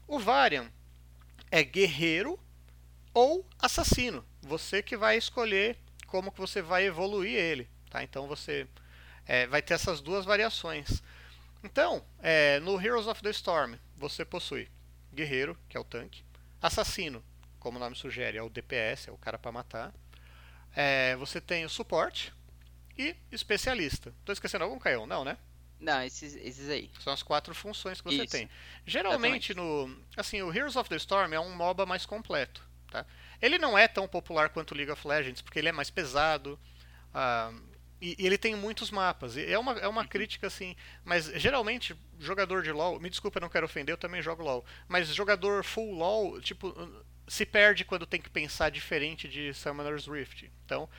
O 0.08 0.18
Varian 0.18 0.72
é 1.52 1.64
guerreiro 1.64 2.40
ou 3.18 3.44
assassino. 3.58 4.24
Você 4.48 4.82
que 4.82 4.98
vai 4.98 5.18
escolher 5.18 5.78
como 6.08 6.32
que 6.32 6.40
você 6.40 6.62
vai 6.62 6.86
evoluir 6.86 7.36
ele. 7.36 7.70
Tá? 7.90 8.04
Então 8.04 8.28
você 8.28 8.68
é, 9.26 9.46
vai 9.48 9.62
ter 9.62 9.74
essas 9.74 10.02
duas 10.02 10.26
variações. 10.26 11.04
Então, 11.64 12.04
é, 12.20 12.60
no 12.62 12.80
Heroes 12.80 13.08
of 13.08 13.22
the 13.22 13.30
Storm, 13.30 13.76
você 13.96 14.24
possui 14.24 14.70
guerreiro, 15.14 15.58
que 15.68 15.76
é 15.76 15.80
o 15.80 15.84
tanque, 15.84 16.24
assassino, 16.62 17.24
como 17.60 17.78
o 17.78 17.80
nome 17.80 17.96
sugere, 17.96 18.38
é 18.38 18.42
o 18.42 18.50
DPS, 18.50 19.10
é 19.10 19.12
o 19.12 19.18
cara 19.18 19.38
para 19.38 19.52
matar. 19.52 19.94
É, 20.76 21.16
você 21.16 21.42
tem 21.42 21.66
o 21.66 21.70
suporte 21.70 22.34
e 22.98 23.16
especialista. 23.32 24.14
Estou 24.20 24.34
esquecendo 24.34 24.64
algum, 24.64 24.80
Caio? 24.80 25.06
Não, 25.06 25.26
né? 25.26 25.38
Não, 25.80 26.02
esses, 26.04 26.36
esses 26.36 26.70
aí. 26.70 26.90
São 27.00 27.14
as 27.14 27.22
quatro 27.22 27.54
funções 27.54 28.02
que 28.02 28.06
você 28.06 28.24
Isso. 28.24 28.32
tem. 28.32 28.50
Geralmente, 28.86 29.52
Exatamente. 29.52 29.90
no, 29.90 30.04
assim, 30.16 30.42
o 30.42 30.54
Heroes 30.54 30.76
of 30.76 30.90
the 30.90 30.96
Storm 30.96 31.34
é 31.34 31.40
um 31.40 31.56
MOBA 31.56 31.86
mais 31.86 32.06
completo. 32.06 32.67
Tá? 32.92 33.06
Ele 33.42 33.58
não 33.58 33.78
é 33.78 33.88
tão 33.88 34.08
popular 34.08 34.50
quanto 34.50 34.76
League 34.76 34.92
of 34.92 35.08
Legends, 35.08 35.42
porque 35.42 35.60
ele 35.60 35.70
é 35.70 35.72
mais 35.72 35.90
pesado. 35.90 36.60
Uh, 37.10 37.78
e, 38.02 38.16
e, 38.18 38.26
ele 38.26 38.38
tem 38.38 38.56
muitos 38.56 38.92
mapas. 38.92 39.38
É 39.38 39.58
uma, 39.58 39.74
é 39.74 39.88
uma 39.88 40.02
uhum. 40.02 40.08
crítica, 40.08 40.48
assim. 40.48 40.76
Mas 41.04 41.26
geralmente, 41.36 41.96
jogador 42.20 42.64
de 42.64 42.72
LoL. 42.72 43.00
Me 43.00 43.10
desculpa, 43.10 43.40
não 43.40 43.50
quero 43.50 43.66
ofender, 43.66 43.94
eu 43.94 43.98
também 43.98 44.22
jogo 44.22 44.44
LoL. 44.44 44.66
Mas 44.88 45.14
jogador 45.14 45.64
full 45.64 45.94
LoL, 45.94 46.40
tipo, 46.42 46.74
se 47.28 47.46
perde 47.46 47.84
quando 47.84 48.06
tem 48.06 48.22
que 48.22 48.30
pensar 48.30 48.70
diferente 48.70 49.28
de 49.28 49.54
Summoner's 49.54 50.08
Rift. 50.08 50.50
Então, 50.66 50.90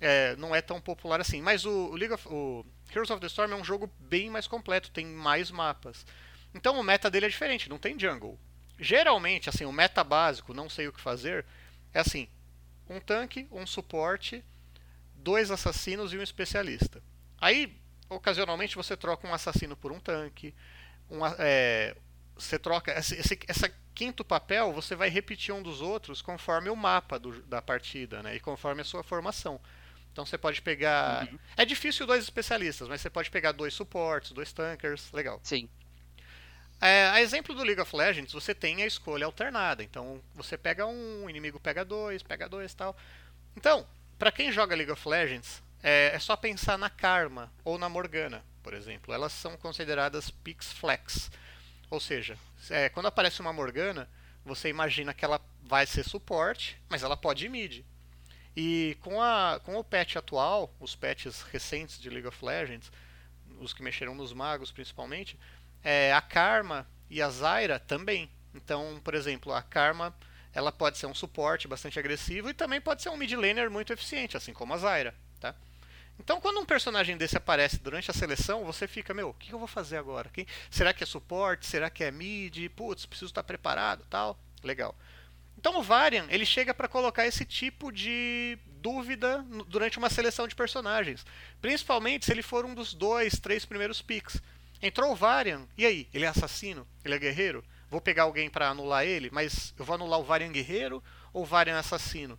é, 0.00 0.36
não 0.36 0.54
é 0.54 0.60
tão 0.60 0.80
popular 0.80 1.20
assim. 1.20 1.42
Mas 1.42 1.64
o, 1.64 1.70
o, 1.70 1.96
League 1.96 2.14
of, 2.14 2.26
o 2.28 2.64
Heroes 2.90 3.10
of 3.10 3.20
the 3.20 3.26
Storm 3.26 3.52
é 3.52 3.56
um 3.56 3.64
jogo 3.64 3.90
bem 3.98 4.30
mais 4.30 4.46
completo, 4.46 4.90
tem 4.90 5.06
mais 5.06 5.50
mapas. 5.50 6.06
Então 6.54 6.78
o 6.78 6.82
meta 6.82 7.10
dele 7.10 7.26
é 7.26 7.28
diferente, 7.28 7.68
não 7.68 7.78
tem 7.78 7.98
jungle. 7.98 8.38
Geralmente, 8.78 9.48
assim, 9.48 9.64
o 9.64 9.72
meta 9.72 10.02
básico, 10.02 10.54
não 10.54 10.68
sei 10.68 10.88
o 10.88 10.92
que 10.92 11.00
fazer, 11.00 11.44
é 11.92 12.00
assim: 12.00 12.28
um 12.88 13.00
tanque, 13.00 13.46
um 13.50 13.66
suporte, 13.66 14.44
dois 15.14 15.50
assassinos 15.50 16.12
e 16.12 16.18
um 16.18 16.22
especialista. 16.22 17.02
Aí, 17.40 17.76
ocasionalmente, 18.08 18.76
você 18.76 18.96
troca 18.96 19.26
um 19.26 19.34
assassino 19.34 19.76
por 19.76 19.92
um 19.92 20.00
tanque, 20.00 20.54
um, 21.10 21.20
é, 21.38 21.96
você 22.36 22.58
troca 22.58 22.92
esse, 22.98 23.14
esse 23.14 23.38
essa 23.46 23.72
quinto 23.94 24.24
papel, 24.24 24.72
você 24.72 24.96
vai 24.96 25.08
repetir 25.08 25.54
um 25.54 25.62
dos 25.62 25.80
outros 25.80 26.20
conforme 26.20 26.68
o 26.68 26.76
mapa 26.76 27.18
do, 27.18 27.40
da 27.42 27.62
partida, 27.62 28.22
né? 28.22 28.36
E 28.36 28.40
conforme 28.40 28.82
a 28.82 28.84
sua 28.84 29.04
formação. 29.04 29.60
Então 30.12 30.26
você 30.26 30.36
pode 30.36 30.60
pegar. 30.62 31.28
Uhum. 31.30 31.38
É 31.56 31.64
difícil 31.64 32.06
dois 32.06 32.22
especialistas, 32.22 32.88
mas 32.88 33.00
você 33.00 33.10
pode 33.10 33.30
pegar 33.30 33.52
dois 33.52 33.74
suportes, 33.74 34.32
dois 34.32 34.52
tankers, 34.52 35.10
legal. 35.12 35.40
Sim. 35.42 35.68
É, 36.84 37.06
a 37.06 37.22
exemplo 37.22 37.54
do 37.54 37.62
League 37.62 37.80
of 37.80 37.96
Legends, 37.96 38.30
você 38.30 38.54
tem 38.54 38.82
a 38.82 38.86
escolha 38.86 39.24
alternada. 39.24 39.82
Então 39.82 40.20
você 40.34 40.58
pega 40.58 40.84
um, 40.84 41.24
o 41.24 41.30
inimigo 41.30 41.58
pega 41.58 41.82
dois, 41.82 42.22
pega 42.22 42.46
dois 42.46 42.74
tal. 42.74 42.94
Então, 43.56 43.86
para 44.18 44.30
quem 44.30 44.52
joga 44.52 44.76
League 44.76 44.92
of 44.92 45.08
Legends, 45.08 45.62
é, 45.82 46.10
é, 46.14 46.18
só 46.18 46.36
pensar 46.36 46.76
na 46.76 46.90
Karma 46.90 47.50
ou 47.64 47.78
na 47.78 47.88
Morgana, 47.88 48.44
por 48.62 48.74
exemplo. 48.74 49.14
Elas 49.14 49.32
são 49.32 49.56
consideradas 49.56 50.30
picks 50.30 50.74
flex. 50.74 51.30
Ou 51.88 51.98
seja, 51.98 52.38
é, 52.68 52.90
quando 52.90 53.06
aparece 53.06 53.40
uma 53.40 53.50
Morgana, 53.50 54.06
você 54.44 54.68
imagina 54.68 55.14
que 55.14 55.24
ela 55.24 55.40
vai 55.62 55.86
ser 55.86 56.04
suporte, 56.04 56.78
mas 56.90 57.02
ela 57.02 57.16
pode 57.16 57.46
ir 57.46 57.48
mid. 57.48 57.82
E 58.54 58.98
com, 59.00 59.22
a, 59.22 59.58
com 59.64 59.74
o 59.76 59.84
patch 59.84 60.16
atual, 60.16 60.70
os 60.78 60.94
patches 60.94 61.40
recentes 61.40 61.98
de 61.98 62.10
League 62.10 62.28
of 62.28 62.44
Legends, 62.44 62.92
os 63.58 63.72
que 63.72 63.82
mexeram 63.82 64.14
nos 64.14 64.34
magos 64.34 64.70
principalmente, 64.70 65.38
é, 65.84 66.12
a 66.12 66.20
Karma 66.20 66.86
e 67.10 67.22
a 67.22 67.28
Zyra 67.28 67.78
também. 67.78 68.30
Então, 68.54 69.00
por 69.04 69.14
exemplo, 69.14 69.52
a 69.52 69.62
Karma 69.62 70.14
ela 70.52 70.72
pode 70.72 70.98
ser 70.98 71.06
um 71.06 71.14
suporte 71.14 71.68
bastante 71.68 71.98
agressivo 71.98 72.48
e 72.48 72.54
também 72.54 72.80
pode 72.80 73.02
ser 73.02 73.10
um 73.10 73.16
mid 73.16 73.32
laner 73.32 73.70
muito 73.70 73.92
eficiente, 73.92 74.36
assim 74.36 74.52
como 74.52 74.72
a 74.72 74.78
Zyra. 74.78 75.14
Tá? 75.40 75.54
Então, 76.18 76.40
quando 76.40 76.60
um 76.60 76.64
personagem 76.64 77.16
desse 77.16 77.36
aparece 77.36 77.78
durante 77.78 78.10
a 78.10 78.14
seleção, 78.14 78.64
você 78.64 78.86
fica, 78.86 79.12
meu, 79.12 79.30
o 79.30 79.34
que 79.34 79.52
eu 79.52 79.58
vou 79.58 79.66
fazer 79.66 79.96
agora? 79.96 80.30
Quem... 80.32 80.46
Será 80.70 80.94
que 80.94 81.02
é 81.02 81.06
suporte? 81.06 81.66
Será 81.66 81.90
que 81.90 82.04
é 82.04 82.10
mid? 82.10 82.68
Putz, 82.70 83.04
preciso 83.04 83.30
estar 83.30 83.42
preparado 83.42 84.06
tal. 84.08 84.38
Legal. 84.62 84.96
Então 85.58 85.78
o 85.78 85.82
Varian, 85.82 86.26
ele 86.30 86.46
chega 86.46 86.72
para 86.72 86.88
colocar 86.88 87.26
esse 87.26 87.44
tipo 87.44 87.90
de 87.90 88.58
dúvida 88.80 89.44
durante 89.66 89.98
uma 89.98 90.10
seleção 90.10 90.46
de 90.46 90.54
personagens. 90.54 91.24
Principalmente 91.60 92.26
se 92.26 92.32
ele 92.32 92.42
for 92.42 92.64
um 92.64 92.74
dos 92.74 92.94
dois, 92.94 93.40
três 93.40 93.64
primeiros 93.64 94.00
picks. 94.02 94.40
Entrou 94.82 95.12
o 95.12 95.16
Varian, 95.16 95.66
e 95.76 95.86
aí? 95.86 96.08
Ele 96.12 96.24
é 96.24 96.28
assassino? 96.28 96.86
Ele 97.04 97.14
é 97.14 97.18
guerreiro? 97.18 97.64
Vou 97.88 98.00
pegar 98.00 98.24
alguém 98.24 98.50
para 98.50 98.68
anular 98.68 99.04
ele, 99.04 99.30
mas 99.30 99.74
eu 99.78 99.84
vou 99.84 99.94
anular 99.94 100.18
o 100.18 100.24
Varian 100.24 100.50
guerreiro 100.50 101.02
ou 101.32 101.42
o 101.42 101.46
Varian 101.46 101.78
assassino? 101.78 102.38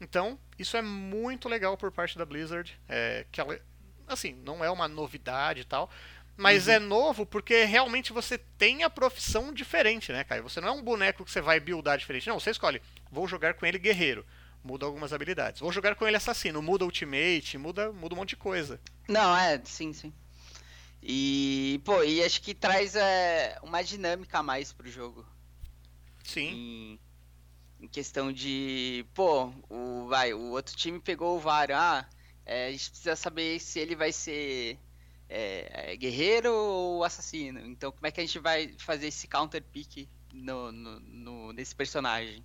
Então, 0.00 0.38
isso 0.58 0.76
é 0.76 0.82
muito 0.82 1.48
legal 1.48 1.76
por 1.76 1.90
parte 1.90 2.16
da 2.16 2.24
Blizzard. 2.24 2.78
É, 2.88 3.26
que 3.30 3.40
ela, 3.40 3.58
assim, 4.06 4.32
não 4.44 4.64
é 4.64 4.70
uma 4.70 4.88
novidade 4.88 5.60
e 5.60 5.64
tal, 5.64 5.90
mas 6.36 6.66
uhum. 6.66 6.72
é 6.72 6.78
novo 6.78 7.26
porque 7.26 7.64
realmente 7.64 8.12
você 8.12 8.38
tem 8.38 8.82
a 8.82 8.90
profissão 8.90 9.52
diferente, 9.52 10.12
né, 10.12 10.24
Caio? 10.24 10.42
Você 10.42 10.60
não 10.60 10.68
é 10.68 10.72
um 10.72 10.82
boneco 10.82 11.24
que 11.24 11.30
você 11.30 11.40
vai 11.40 11.60
buildar 11.60 11.96
diferente. 11.98 12.28
Não, 12.28 12.40
você 12.40 12.50
escolhe, 12.50 12.82
vou 13.10 13.28
jogar 13.28 13.54
com 13.54 13.64
ele 13.66 13.78
guerreiro. 13.78 14.24
Muda 14.62 14.86
algumas 14.86 15.12
habilidades. 15.12 15.60
Vou 15.60 15.70
jogar 15.70 15.94
com 15.94 16.06
ele 16.06 16.16
assassino, 16.16 16.62
muda 16.62 16.84
ultimate, 16.84 17.58
muda, 17.58 17.92
muda 17.92 18.14
um 18.14 18.18
monte 18.18 18.30
de 18.30 18.36
coisa. 18.36 18.80
Não, 19.06 19.36
é, 19.36 19.60
sim, 19.62 19.92
sim. 19.92 20.12
E, 21.06 21.82
pô, 21.84 22.02
e 22.02 22.24
acho 22.24 22.40
que 22.40 22.54
traz 22.54 22.96
é, 22.96 23.58
uma 23.62 23.82
dinâmica 23.82 24.38
a 24.38 24.42
mais 24.42 24.72
pro 24.72 24.90
jogo. 24.90 25.26
Sim. 26.22 26.48
Em, 26.48 27.00
em, 27.84 27.88
questão 27.88 28.32
de, 28.32 29.04
pô, 29.12 29.52
o, 29.68 30.06
vai, 30.08 30.32
o 30.32 30.52
outro 30.52 30.74
time 30.74 30.98
pegou 30.98 31.36
o 31.36 31.40
VAR, 31.40 31.70
ah, 31.72 32.08
é, 32.46 32.68
a 32.68 32.72
gente 32.72 32.88
precisa 32.88 33.16
saber 33.16 33.60
se 33.60 33.78
ele 33.78 33.94
vai 33.94 34.12
ser 34.12 34.78
é, 35.28 35.92
é, 35.92 35.96
guerreiro 35.96 36.50
ou 36.50 37.04
assassino. 37.04 37.60
Então, 37.60 37.92
como 37.92 38.06
é 38.06 38.10
que 38.10 38.22
a 38.22 38.24
gente 38.24 38.38
vai 38.38 38.74
fazer 38.78 39.08
esse 39.08 39.28
counter 39.28 39.62
pick 39.62 40.08
no, 40.32 40.72
no, 40.72 41.00
no 41.00 41.52
nesse 41.52 41.74
personagem? 41.74 42.42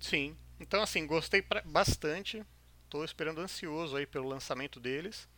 Sim. 0.00 0.36
Então, 0.58 0.82
assim, 0.82 1.06
gostei 1.06 1.40
pra, 1.40 1.62
bastante. 1.62 2.44
Tô 2.88 3.04
esperando 3.04 3.40
ansioso 3.40 3.94
aí 3.94 4.06
pelo 4.06 4.28
lançamento 4.28 4.80
deles. 4.80 5.28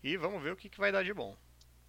E 0.00 0.16
vamos 0.16 0.40
ver 0.40 0.52
o 0.52 0.56
que, 0.56 0.68
que 0.68 0.78
vai 0.78 0.92
dar 0.92 1.02
de 1.02 1.12
bom. 1.12 1.36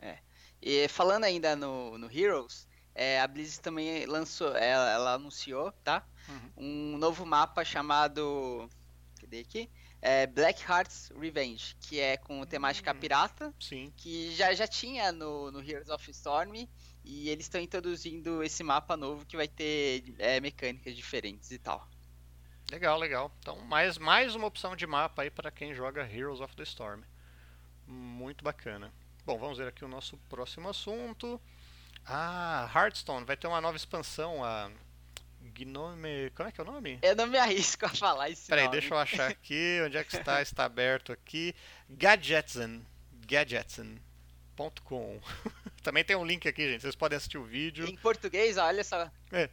É. 0.04 0.18
E 0.62 0.88
falando 0.90 1.24
ainda 1.24 1.56
no, 1.56 1.98
no 1.98 2.12
Heroes, 2.12 2.68
é, 2.94 3.20
a 3.22 3.28
Blizzard 3.28 3.62
também 3.62 4.06
lançou, 4.06 4.56
ela, 4.56 4.92
ela 4.92 5.14
anunciou, 5.14 5.72
tá? 5.84 6.06
Uhum. 6.28 6.52
Um 6.58 6.98
novo 6.98 7.26
mapa 7.26 7.64
chamado. 7.64 8.70
Cadê 9.20 9.40
aqui? 9.40 9.70
É 10.02 10.28
Black 10.28 10.62
Hearts 10.70 11.12
Revenge, 11.18 11.76
que 11.80 12.00
é 12.00 12.18
com 12.18 12.46
temática 12.46 12.92
uhum. 12.92 13.00
pirata. 13.00 13.54
Sim. 13.60 13.94
Que 13.96 14.36
já, 14.36 14.54
já 14.54 14.68
tinha 14.68 15.12
no, 15.12 15.50
no 15.50 15.62
Heroes 15.62 15.90
of 15.90 16.12
Storm. 16.12 16.68
E 17.06 17.30
eles 17.30 17.46
estão 17.46 17.60
introduzindo 17.60 18.44
esse 18.44 18.64
mapa 18.64 18.96
novo 18.96 19.26
que 19.26 19.36
vai 19.36 19.48
ter 19.48 20.14
é, 20.20 20.40
mecânicas 20.40 20.96
diferentes 20.96 21.52
e 21.52 21.58
tal. 21.58 21.88
Legal, 22.72 22.98
legal. 22.98 23.36
Então, 23.40 23.58
mais, 23.66 23.98
mais 23.98 24.36
uma 24.36 24.48
opção 24.48 24.76
de 24.76 24.88
mapa 24.88 25.22
aí 25.22 25.30
para 25.30 25.52
quem 25.52 25.74
joga 25.74 26.10
Heroes 26.10 26.40
of 26.40 26.56
the 26.56 26.64
Storm. 26.64 27.04
Muito 27.86 28.44
bacana. 28.44 28.94
Bom, 29.26 29.38
vamos 29.38 29.58
ver 29.58 29.70
aqui 29.70 29.86
o 29.86 29.88
nosso 29.88 30.18
próximo 30.30 30.68
assunto. 30.68 31.40
Ah, 32.06 32.70
Hearthstone 32.76 33.26
vai 33.26 33.38
ter 33.38 33.48
uma 33.48 33.62
nova 33.62 33.78
expansão, 33.78 34.44
a 34.44 34.70
Gnome. 35.54 36.30
Como 36.36 36.50
é 36.50 36.52
que 36.52 36.60
é 36.60 36.64
o 36.64 36.68
nome? 36.68 37.00
Eu 37.02 37.16
não 37.16 37.28
me 37.28 37.38
arrisco 37.38 37.86
a 37.86 37.90
falar 37.90 38.30
isso. 38.30 38.48
Peraí, 38.48 38.70
deixa 38.70 38.94
eu 38.94 38.98
achar 38.98 39.32
aqui. 39.32 39.80
Onde 39.86 39.96
é 39.96 40.04
que 40.04 40.18
está? 40.18 40.42
Está 40.42 40.66
aberto 40.66 41.14
aqui. 41.14 41.56
Gadgetson. 41.90 42.82
Gadgetson.com. 43.26 45.22
Também 45.82 46.04
tem 46.04 46.18
um 46.18 46.26
link 46.26 46.46
aqui, 46.46 46.70
gente. 46.70 46.82
Vocês 46.82 46.96
podem 46.96 47.16
assistir 47.16 47.38
o 47.38 47.46
vídeo. 47.46 47.88
Em 47.88 47.96
português, 47.96 48.58
olha 48.58 48.84
só. 48.84 49.10
É. 49.32 49.50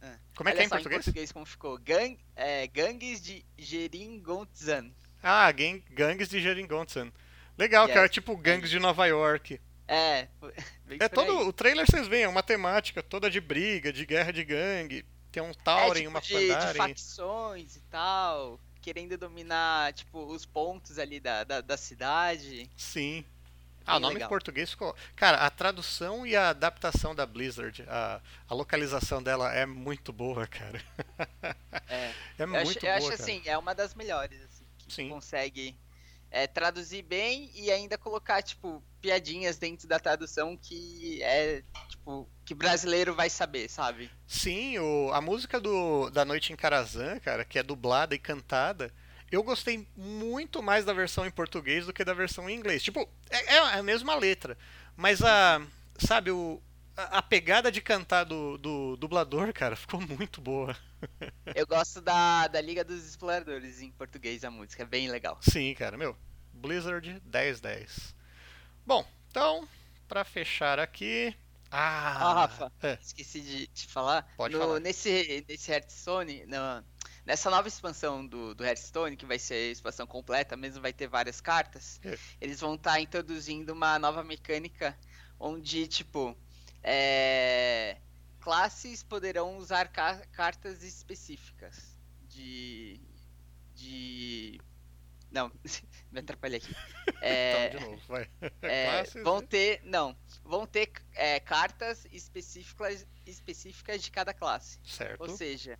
é. 0.00 0.18
Como 0.36 0.48
é 0.48 0.52
olha 0.52 0.58
que 0.58 0.62
é 0.62 0.66
em 0.66 0.68
português? 0.68 1.00
Em 1.00 1.04
português, 1.04 1.32
como 1.32 1.44
ficou? 1.44 1.76
Gang, 1.78 2.16
é, 2.36 2.68
gangues 2.68 3.20
de 3.20 3.44
Geringontzan. 3.58 4.92
Ah, 5.20 5.50
gang, 5.50 5.82
gangues 5.90 6.28
de 6.28 6.40
Geringontzan. 6.40 7.12
Legal, 7.58 7.86
yes. 7.86 7.94
cara, 7.94 8.08
tipo 8.08 8.36
gangues 8.36 8.70
de 8.70 8.78
Nova 8.78 9.06
York. 9.06 9.60
É, 9.88 10.28
é 11.00 11.08
todo 11.08 11.48
o 11.48 11.52
trailer 11.52 11.86
vocês 11.86 12.08
veem, 12.08 12.24
é 12.24 12.28
uma 12.28 12.42
temática 12.42 13.02
toda 13.02 13.30
de 13.30 13.40
briga, 13.40 13.92
de 13.92 14.04
guerra 14.04 14.32
de 14.32 14.44
gangue. 14.44 15.04
Tem 15.30 15.42
um 15.42 15.52
Tauren, 15.52 15.90
é, 15.90 15.94
tipo, 15.94 16.10
uma 16.10 16.20
de, 16.20 16.72
de 16.72 16.74
facções 16.74 17.76
e 17.76 17.80
tal, 17.82 18.58
querendo 18.80 19.16
dominar, 19.18 19.92
tipo, 19.92 20.24
os 20.24 20.46
pontos 20.46 20.98
ali 20.98 21.20
da, 21.20 21.44
da, 21.44 21.60
da 21.60 21.76
cidade. 21.76 22.70
Sim. 22.76 23.24
Ah, 23.86 23.98
o 23.98 24.00
nome 24.00 24.14
legal. 24.14 24.26
em 24.26 24.28
português 24.30 24.70
ficou. 24.70 24.96
Cara, 25.14 25.38
a 25.38 25.50
tradução 25.50 26.26
e 26.26 26.34
a 26.34 26.48
adaptação 26.48 27.14
da 27.14 27.24
Blizzard, 27.24 27.84
a, 27.86 28.20
a 28.48 28.54
localização 28.54 29.22
dela 29.22 29.54
é 29.54 29.64
muito 29.64 30.12
boa, 30.12 30.46
cara. 30.46 30.82
É, 31.88 32.12
é 32.38 32.46
muito 32.46 32.56
acho, 32.56 32.80
boa. 32.80 32.92
Eu 32.92 32.96
acho 32.96 33.10
cara. 33.10 33.22
assim, 33.22 33.42
é 33.44 33.56
uma 33.56 33.72
das 33.72 33.94
melhores, 33.94 34.42
assim, 34.42 34.64
que 34.76 34.92
Sim. 34.92 35.08
consegue 35.08 35.76
é, 36.30 36.46
traduzir 36.46 37.02
bem 37.02 37.50
e 37.54 37.70
ainda 37.70 37.96
colocar, 37.96 38.42
tipo, 38.42 38.82
piadinhas 39.00 39.56
dentro 39.56 39.86
da 39.88 39.98
tradução 39.98 40.56
que 40.56 41.22
é, 41.22 41.62
tipo, 41.88 42.28
que 42.44 42.54
brasileiro 42.54 43.14
vai 43.14 43.30
saber, 43.30 43.68
sabe? 43.68 44.10
Sim, 44.26 44.78
o, 44.78 45.12
a 45.12 45.20
música 45.20 45.60
do, 45.60 46.10
da 46.10 46.24
Noite 46.24 46.52
em 46.52 46.56
Carazan, 46.56 47.18
cara, 47.20 47.44
que 47.44 47.58
é 47.58 47.62
dublada 47.62 48.14
e 48.14 48.18
cantada, 48.18 48.92
eu 49.30 49.42
gostei 49.42 49.86
muito 49.96 50.62
mais 50.62 50.84
da 50.84 50.92
versão 50.92 51.26
em 51.26 51.30
português 51.30 51.86
do 51.86 51.92
que 51.92 52.04
da 52.04 52.14
versão 52.14 52.48
em 52.48 52.56
inglês. 52.56 52.82
Tipo, 52.82 53.08
é, 53.30 53.54
é 53.54 53.58
a 53.58 53.82
mesma 53.82 54.14
letra, 54.14 54.56
mas 54.96 55.22
a, 55.22 55.60
sabe, 55.98 56.30
o, 56.30 56.60
a, 56.96 57.18
a 57.18 57.22
pegada 57.22 57.70
de 57.70 57.80
cantar 57.80 58.24
do, 58.24 58.56
do 58.58 58.96
dublador, 58.96 59.52
cara, 59.52 59.76
ficou 59.76 60.00
muito 60.00 60.40
boa. 60.40 60.76
Eu 61.54 61.66
gosto 61.66 62.00
da, 62.00 62.48
da 62.48 62.60
Liga 62.60 62.82
dos 62.82 63.06
Exploradores 63.06 63.80
em 63.80 63.90
português, 63.92 64.44
a 64.44 64.50
música, 64.50 64.82
é 64.82 64.86
bem 64.86 65.10
legal. 65.10 65.38
Sim, 65.42 65.74
cara, 65.74 65.96
meu. 65.96 66.16
Blizzard 66.52 67.20
1010. 67.24 68.14
Bom, 68.84 69.06
então, 69.30 69.68
para 70.08 70.24
fechar 70.24 70.78
aqui. 70.78 71.36
Ah, 71.70 72.16
ah 72.16 72.34
Rafa, 72.34 72.72
é. 72.82 72.98
esqueci 73.02 73.40
de 73.40 73.66
te 73.66 73.86
falar. 73.86 74.26
Pode 74.36 74.54
no, 74.54 74.60
falar. 74.60 74.80
Nesse, 74.80 75.44
nesse 75.48 75.70
Hearthstone, 75.70 76.46
no, 76.46 76.84
nessa 77.26 77.50
nova 77.50 77.68
expansão 77.68 78.26
do, 78.26 78.54
do 78.54 78.64
Hearthstone, 78.64 79.16
que 79.16 79.26
vai 79.26 79.38
ser 79.38 79.54
a 79.54 79.72
expansão 79.72 80.06
completa, 80.06 80.56
mesmo 80.56 80.80
vai 80.80 80.92
ter 80.92 81.08
várias 81.08 81.40
cartas, 81.40 82.00
é. 82.04 82.16
eles 82.40 82.60
vão 82.60 82.76
estar 82.76 82.92
tá 82.92 83.00
introduzindo 83.00 83.72
uma 83.72 83.98
nova 83.98 84.22
mecânica 84.24 84.96
onde, 85.38 85.86
tipo, 85.86 86.36
é, 86.88 87.98
classes 88.38 89.02
poderão 89.02 89.56
usar 89.56 89.88
ca 89.88 90.24
cartas 90.28 90.84
específicas 90.84 91.98
de. 92.28 93.00
de. 93.74 94.60
Não, 95.32 95.50
me 96.12 96.20
atrapalhei 96.20 96.58
aqui. 96.58 96.72
É, 97.20 97.66
então, 97.74 97.80
de 97.80 97.86
novo, 97.86 98.02
vai. 98.06 98.30
É, 98.62 98.84
classes, 99.02 99.22
vão 99.24 99.40
né? 99.40 99.46
ter. 99.48 99.80
Não, 99.82 100.16
vão 100.44 100.64
ter 100.64 100.92
é, 101.14 101.40
cartas 101.40 102.06
específicas, 102.12 103.04
específicas 103.26 104.00
de 104.00 104.12
cada 104.12 104.32
classe. 104.32 104.78
Certo. 104.84 105.20
Ou 105.20 105.36
seja, 105.36 105.76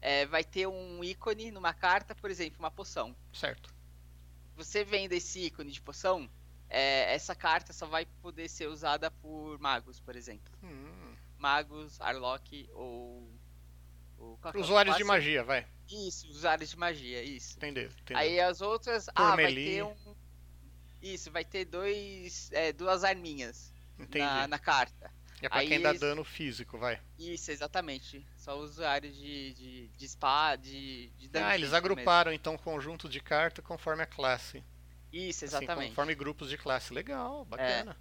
é, 0.00 0.24
vai 0.24 0.42
ter 0.42 0.66
um 0.66 1.04
ícone 1.04 1.50
numa 1.50 1.74
carta, 1.74 2.14
por 2.14 2.30
exemplo, 2.30 2.58
uma 2.58 2.70
poção. 2.70 3.14
Certo. 3.34 3.74
Você 4.56 4.82
vendo 4.82 5.12
esse 5.12 5.40
ícone 5.40 5.70
de 5.70 5.82
poção, 5.82 6.28
é, 6.68 7.14
essa 7.14 7.34
carta 7.34 7.72
só 7.72 7.86
vai 7.86 8.06
poder 8.20 8.48
ser 8.48 8.66
usada 8.66 9.10
por 9.10 9.58
magos, 9.58 9.98
por 10.00 10.16
exemplo. 10.16 10.52
Hum. 10.62 11.14
magos, 11.38 12.00
Arlok 12.00 12.68
ou. 12.72 13.32
ou 14.18 14.38
que 14.38 14.48
é 14.48 14.60
o 14.60 14.60
Usuários 14.60 14.96
de 14.96 15.04
magia, 15.04 15.42
vai. 15.42 15.66
Isso, 15.90 16.28
usuários 16.28 16.70
de 16.70 16.76
magia, 16.76 17.22
isso. 17.22 17.56
Entendeu? 17.56 17.90
entendeu. 18.02 18.16
Aí 18.16 18.40
as 18.40 18.60
outras. 18.60 19.08
Ah, 19.14 19.34
vai 19.34 19.54
ter 19.54 19.82
um. 19.82 19.96
Isso, 21.00 21.30
vai 21.30 21.44
ter 21.44 21.64
dois. 21.64 22.50
é, 22.52 22.72
duas 22.72 23.04
arminhas 23.04 23.72
na, 24.14 24.48
na 24.48 24.58
carta. 24.58 25.10
É 25.40 25.48
pra 25.48 25.60
aí 25.60 25.68
quem 25.68 25.80
dá 25.80 25.92
dano 25.92 26.24
físico, 26.24 26.76
vai. 26.78 27.00
Isso, 27.16 27.50
exatamente. 27.52 28.26
Só 28.36 28.58
usuários 28.58 29.16
de, 29.16 29.54
de, 29.54 29.88
de 29.88 30.08
spa, 30.08 30.56
de, 30.56 31.10
de 31.10 31.28
dano 31.28 31.46
Ah, 31.46 31.54
eles 31.54 31.72
agruparam 31.72 32.32
então 32.32 32.54
um 32.54 32.58
conjunto 32.58 33.08
de 33.08 33.20
carta 33.20 33.62
conforme 33.62 34.02
a 34.02 34.06
classe. 34.06 34.64
Isso, 35.12 35.44
Assim, 35.44 35.56
exatamente. 35.56 35.88
conforme 35.90 36.14
grupos 36.14 36.48
de 36.48 36.58
classe. 36.58 36.92
Legal, 36.92 37.44
bacana. 37.44 37.96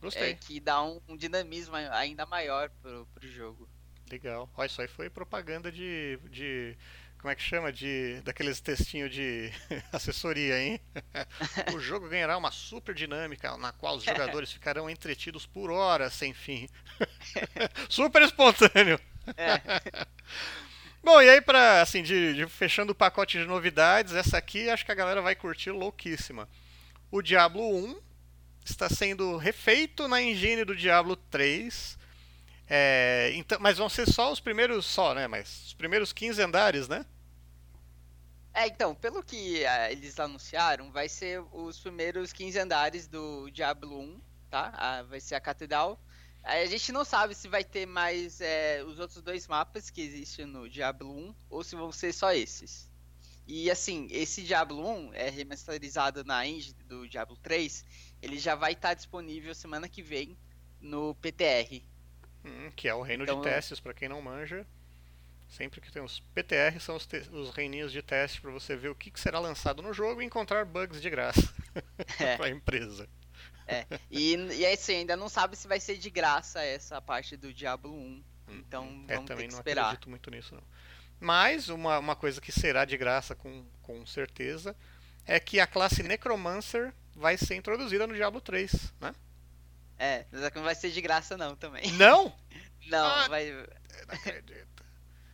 Gostei. 0.00 0.30
É, 0.30 0.34
que 0.34 0.58
dá 0.58 0.82
um, 0.82 1.00
um 1.08 1.16
dinamismo 1.16 1.76
ainda 1.76 2.26
maior 2.26 2.70
pro, 2.82 3.06
pro 3.14 3.28
jogo. 3.28 3.68
Legal. 4.10 4.50
Olha, 4.56 4.66
isso 4.66 4.82
aí 4.82 4.88
foi 4.88 5.08
propaganda 5.08 5.70
de. 5.70 6.18
de 6.28 6.76
como 7.18 7.30
é 7.30 7.36
que 7.36 7.42
chama? 7.42 7.72
De. 7.72 8.20
Daqueles 8.22 8.60
textinhos 8.60 9.14
de 9.14 9.52
assessoria, 9.92 10.60
hein? 10.60 10.80
o 11.74 11.78
jogo 11.78 12.08
ganhará 12.08 12.36
uma 12.36 12.50
super 12.50 12.94
dinâmica 12.94 13.56
na 13.56 13.72
qual 13.72 13.96
os 13.96 14.02
jogadores 14.02 14.50
ficarão 14.52 14.90
entretidos 14.90 15.46
por 15.46 15.70
horas 15.70 16.12
sem 16.14 16.34
fim. 16.34 16.68
super 17.88 18.22
espontâneo. 18.22 18.98
É, 19.36 20.06
Bom, 21.02 21.20
e 21.20 21.28
aí 21.28 21.40
pra, 21.40 21.82
assim, 21.82 22.02
de, 22.02 22.34
de- 22.34 22.46
fechando 22.48 22.92
o 22.92 22.94
pacote 22.94 23.38
de 23.38 23.44
novidades, 23.44 24.14
essa 24.14 24.38
aqui 24.38 24.70
acho 24.70 24.84
que 24.84 24.92
a 24.92 24.94
galera 24.94 25.20
vai 25.20 25.34
curtir 25.34 25.70
louquíssima. 25.70 26.48
O 27.10 27.22
Diablo 27.22 27.62
1 27.76 28.00
está 28.64 28.88
sendo 28.88 29.36
refeito 29.36 30.08
na 30.08 30.22
engine 30.22 30.64
do 30.64 30.76
Diablo 30.76 31.16
3. 31.16 31.98
É, 32.68 33.32
então, 33.34 33.58
mas 33.60 33.78
vão 33.78 33.88
ser 33.88 34.08
só 34.10 34.32
os 34.32 34.40
primeiros, 34.40 34.86
só, 34.86 35.14
né? 35.14 35.28
Mas 35.28 35.66
os 35.68 35.74
primeiros 35.74 36.12
15 36.12 36.42
andares, 36.42 36.88
né? 36.88 37.06
É, 38.54 38.66
então, 38.66 38.94
pelo 38.94 39.22
que 39.22 39.64
ah, 39.64 39.90
eles 39.90 40.18
anunciaram, 40.20 40.90
vai 40.92 41.08
ser 41.08 41.40
os 41.52 41.80
primeiros 41.80 42.32
15 42.32 42.58
andares 42.58 43.08
do 43.08 43.50
Diablo 43.50 43.98
1, 43.98 44.20
tá? 44.50 44.72
Ah, 44.76 45.02
vai 45.02 45.20
ser 45.20 45.34
a 45.34 45.40
Catedral. 45.40 45.98
A 46.42 46.66
gente 46.66 46.90
não 46.90 47.04
sabe 47.04 47.34
se 47.34 47.46
vai 47.48 47.62
ter 47.62 47.86
mais 47.86 48.40
é, 48.40 48.82
os 48.84 48.98
outros 48.98 49.22
dois 49.22 49.46
mapas 49.46 49.90
que 49.90 50.00
existem 50.00 50.44
no 50.44 50.68
Diablo 50.68 51.10
1 51.16 51.34
ou 51.48 51.62
se 51.62 51.76
vão 51.76 51.92
ser 51.92 52.12
só 52.12 52.32
esses. 52.32 52.90
E 53.46 53.70
assim, 53.70 54.06
esse 54.10 54.42
Diablo 54.42 54.84
1 54.86 55.14
é 55.14 55.28
remasterizado 55.30 56.24
na 56.24 56.46
engine 56.46 56.82
do 56.84 57.08
Diablo 57.08 57.36
3, 57.36 57.84
ele 58.20 58.38
já 58.38 58.54
vai 58.54 58.72
estar 58.72 58.94
disponível 58.94 59.54
semana 59.54 59.88
que 59.88 60.02
vem 60.02 60.36
no 60.80 61.14
PTR. 61.16 61.82
Hum, 62.44 62.70
que 62.74 62.88
é 62.88 62.94
o 62.94 63.02
reino 63.02 63.24
Então, 63.24 63.40
de 63.40 63.48
testes, 63.48 63.78
pra 63.80 63.94
quem 63.94 64.08
não 64.08 64.20
manja. 64.22 64.66
Sempre 65.48 65.80
que 65.80 65.92
tem 65.92 66.02
os 66.02 66.20
PTR, 66.34 66.80
são 66.80 66.96
os, 66.96 67.06
os 67.30 67.50
reininhos 67.50 67.92
de 67.92 68.02
teste 68.02 68.40
pra 68.40 68.50
você 68.50 68.74
ver 68.74 68.88
o 68.88 68.94
que, 68.94 69.10
que 69.10 69.20
será 69.20 69.38
lançado 69.38 69.82
no 69.82 69.92
jogo 69.92 70.22
e 70.22 70.24
encontrar 70.24 70.64
bugs 70.64 71.00
de 71.00 71.10
graça 71.10 71.42
É. 72.18 72.36
pra 72.36 72.48
empresa. 72.48 73.08
E, 74.10 74.34
e 74.36 74.66
assim, 74.66 74.96
ainda 74.96 75.16
não 75.16 75.28
sabe 75.28 75.56
se 75.56 75.66
vai 75.68 75.80
ser 75.80 75.96
de 75.96 76.10
graça 76.10 76.62
essa 76.62 77.00
parte 77.00 77.36
do 77.36 77.52
Diablo 77.52 77.92
1. 77.94 78.24
Então 78.48 78.84
É, 79.08 79.14
vamos 79.14 79.26
ter 79.28 79.34
também 79.34 79.46
que 79.48 79.52
não 79.52 79.60
esperar. 79.60 79.84
acredito 79.86 80.10
muito 80.10 80.30
nisso, 80.30 80.54
não. 80.54 80.62
Mas 81.20 81.68
uma, 81.68 81.98
uma 81.98 82.16
coisa 82.16 82.40
que 82.40 82.50
será 82.52 82.84
de 82.84 82.96
graça 82.96 83.34
com, 83.34 83.64
com 83.80 84.04
certeza 84.04 84.76
é 85.24 85.38
que 85.38 85.60
a 85.60 85.66
classe 85.66 86.02
Necromancer 86.02 86.92
vai 87.14 87.36
ser 87.38 87.54
introduzida 87.54 88.06
no 88.06 88.14
Diablo 88.14 88.40
3, 88.40 88.92
né? 89.00 89.14
É, 89.98 90.26
mas 90.32 90.42
é 90.42 90.50
não 90.54 90.64
vai 90.64 90.74
ser 90.74 90.90
de 90.90 91.00
graça 91.00 91.36
não 91.36 91.54
também. 91.54 91.90
Não? 91.92 92.34
Não, 92.88 93.06
Ah. 93.06 93.28
vai, 93.28 93.52
Não 93.52 93.66
acredito. 94.14 94.84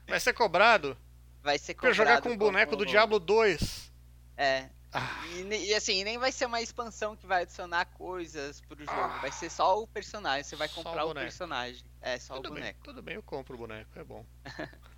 Vai 0.06 0.20
ser 0.20 0.34
cobrado 0.34 0.94
vai 1.42 1.58
ser 1.58 1.72
pra 1.74 1.92
jogar 1.92 2.20
com 2.20 2.30
o 2.30 2.36
boneco 2.36 2.72
do 2.72 2.78
como- 2.84 2.90
Diablo 2.90 3.18
2. 3.18 3.90
É, 4.36 4.68
Ah, 4.92 5.22
e, 5.26 5.68
e 5.70 5.74
assim, 5.74 6.04
nem 6.04 6.18
vai 6.18 6.32
ser 6.32 6.46
uma 6.46 6.62
expansão 6.62 7.16
que 7.16 7.26
vai 7.26 7.42
adicionar 7.42 7.84
coisas 7.86 8.60
pro 8.62 8.84
jogo, 8.86 9.20
vai 9.20 9.32
ser 9.32 9.50
só 9.50 9.82
o 9.82 9.86
personagem, 9.86 10.44
você 10.44 10.56
vai 10.56 10.68
o 10.68 10.68
comprar 10.68 11.04
o, 11.04 11.08
boneco. 11.08 11.12
personagem. 11.12 11.84
É, 12.00 12.18
só 12.18 12.34
tudo 12.36 12.48
o 12.48 12.50
bem, 12.50 12.54
boneco. 12.54 12.80
tudo 12.82 13.02
bem, 13.02 13.14
eu 13.16 13.22
compro 13.22 13.54
o 13.54 13.58
boneco, 13.58 13.98
é 13.98 14.04
bom. 14.04 14.24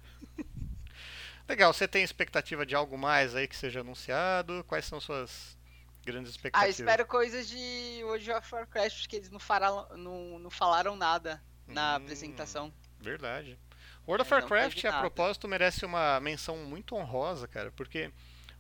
Legal, 1.49 1.73
você 1.73 1.89
tem 1.89 2.03
expectativa 2.03 2.65
de 2.65 2.75
algo 2.75 2.97
mais 2.97 3.35
aí 3.35 3.49
que 3.49 3.57
seja 3.57 3.81
anunciado? 3.81 4.65
Quais 4.65 4.85
são 4.85 5.01
suas 5.01 5.59
grandes 6.05 6.31
Ah, 6.31 6.37
expectativas? 6.37 6.69
espero 6.69 7.07
coisas 7.07 7.49
de 7.49 8.01
World 8.05 8.33
of 8.33 8.55
Warcraft, 8.55 9.09
que 9.09 9.17
eles 9.17 9.31
não, 9.31 9.41
falaram, 9.41 9.89
não, 9.97 10.39
não 10.39 10.51
falaram 10.51 10.97
nada 10.97 11.43
na 11.67 11.95
Hum. 11.95 11.97
apresentação. 11.97 12.73
Verdade. 13.01 13.59
World 14.07 14.23
of 14.23 14.33
É, 14.33 14.35
Warcraft, 14.35 14.85
a 14.85 14.93
propósito, 14.93 15.49
merece 15.49 15.85
uma 15.85 16.21
menção 16.21 16.57
muito 16.59 16.95
honrosa, 16.95 17.49
cara, 17.49 17.73
porque 17.73 18.13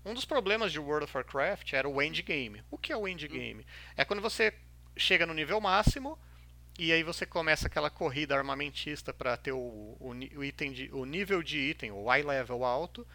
um 0.04 0.14
dos 0.14 0.24
problemas 0.24 0.72
de 0.72 0.78
World 0.78 1.04
of 1.04 1.16
Warcraft 1.16 1.72
era 1.72 1.88
o 1.88 2.00
endgame. 2.00 2.62
O 2.70 2.78
que 2.78 2.92
é 2.92 2.96
o 2.96 3.06
endgame? 3.06 3.66
É 3.96 4.04
quando 4.04 4.22
você 4.22 4.54
chega 4.96 5.26
no 5.26 5.34
nível 5.34 5.60
máximo 5.60 6.18
e 6.78 6.92
aí 6.92 7.02
você 7.02 7.26
começa 7.26 7.66
aquela 7.66 7.90
corrida 7.90 8.36
armamentista 8.36 9.12
para 9.12 9.36
ter 9.36 9.52
o, 9.52 9.58
o, 9.58 10.14
o 10.36 10.44
item 10.44 10.72
de, 10.72 10.90
o 10.92 11.04
nível 11.04 11.42
de 11.42 11.58
item, 11.58 11.92
o 11.92 12.06
high 12.06 12.22
level 12.22 12.64
alto, 12.64 13.06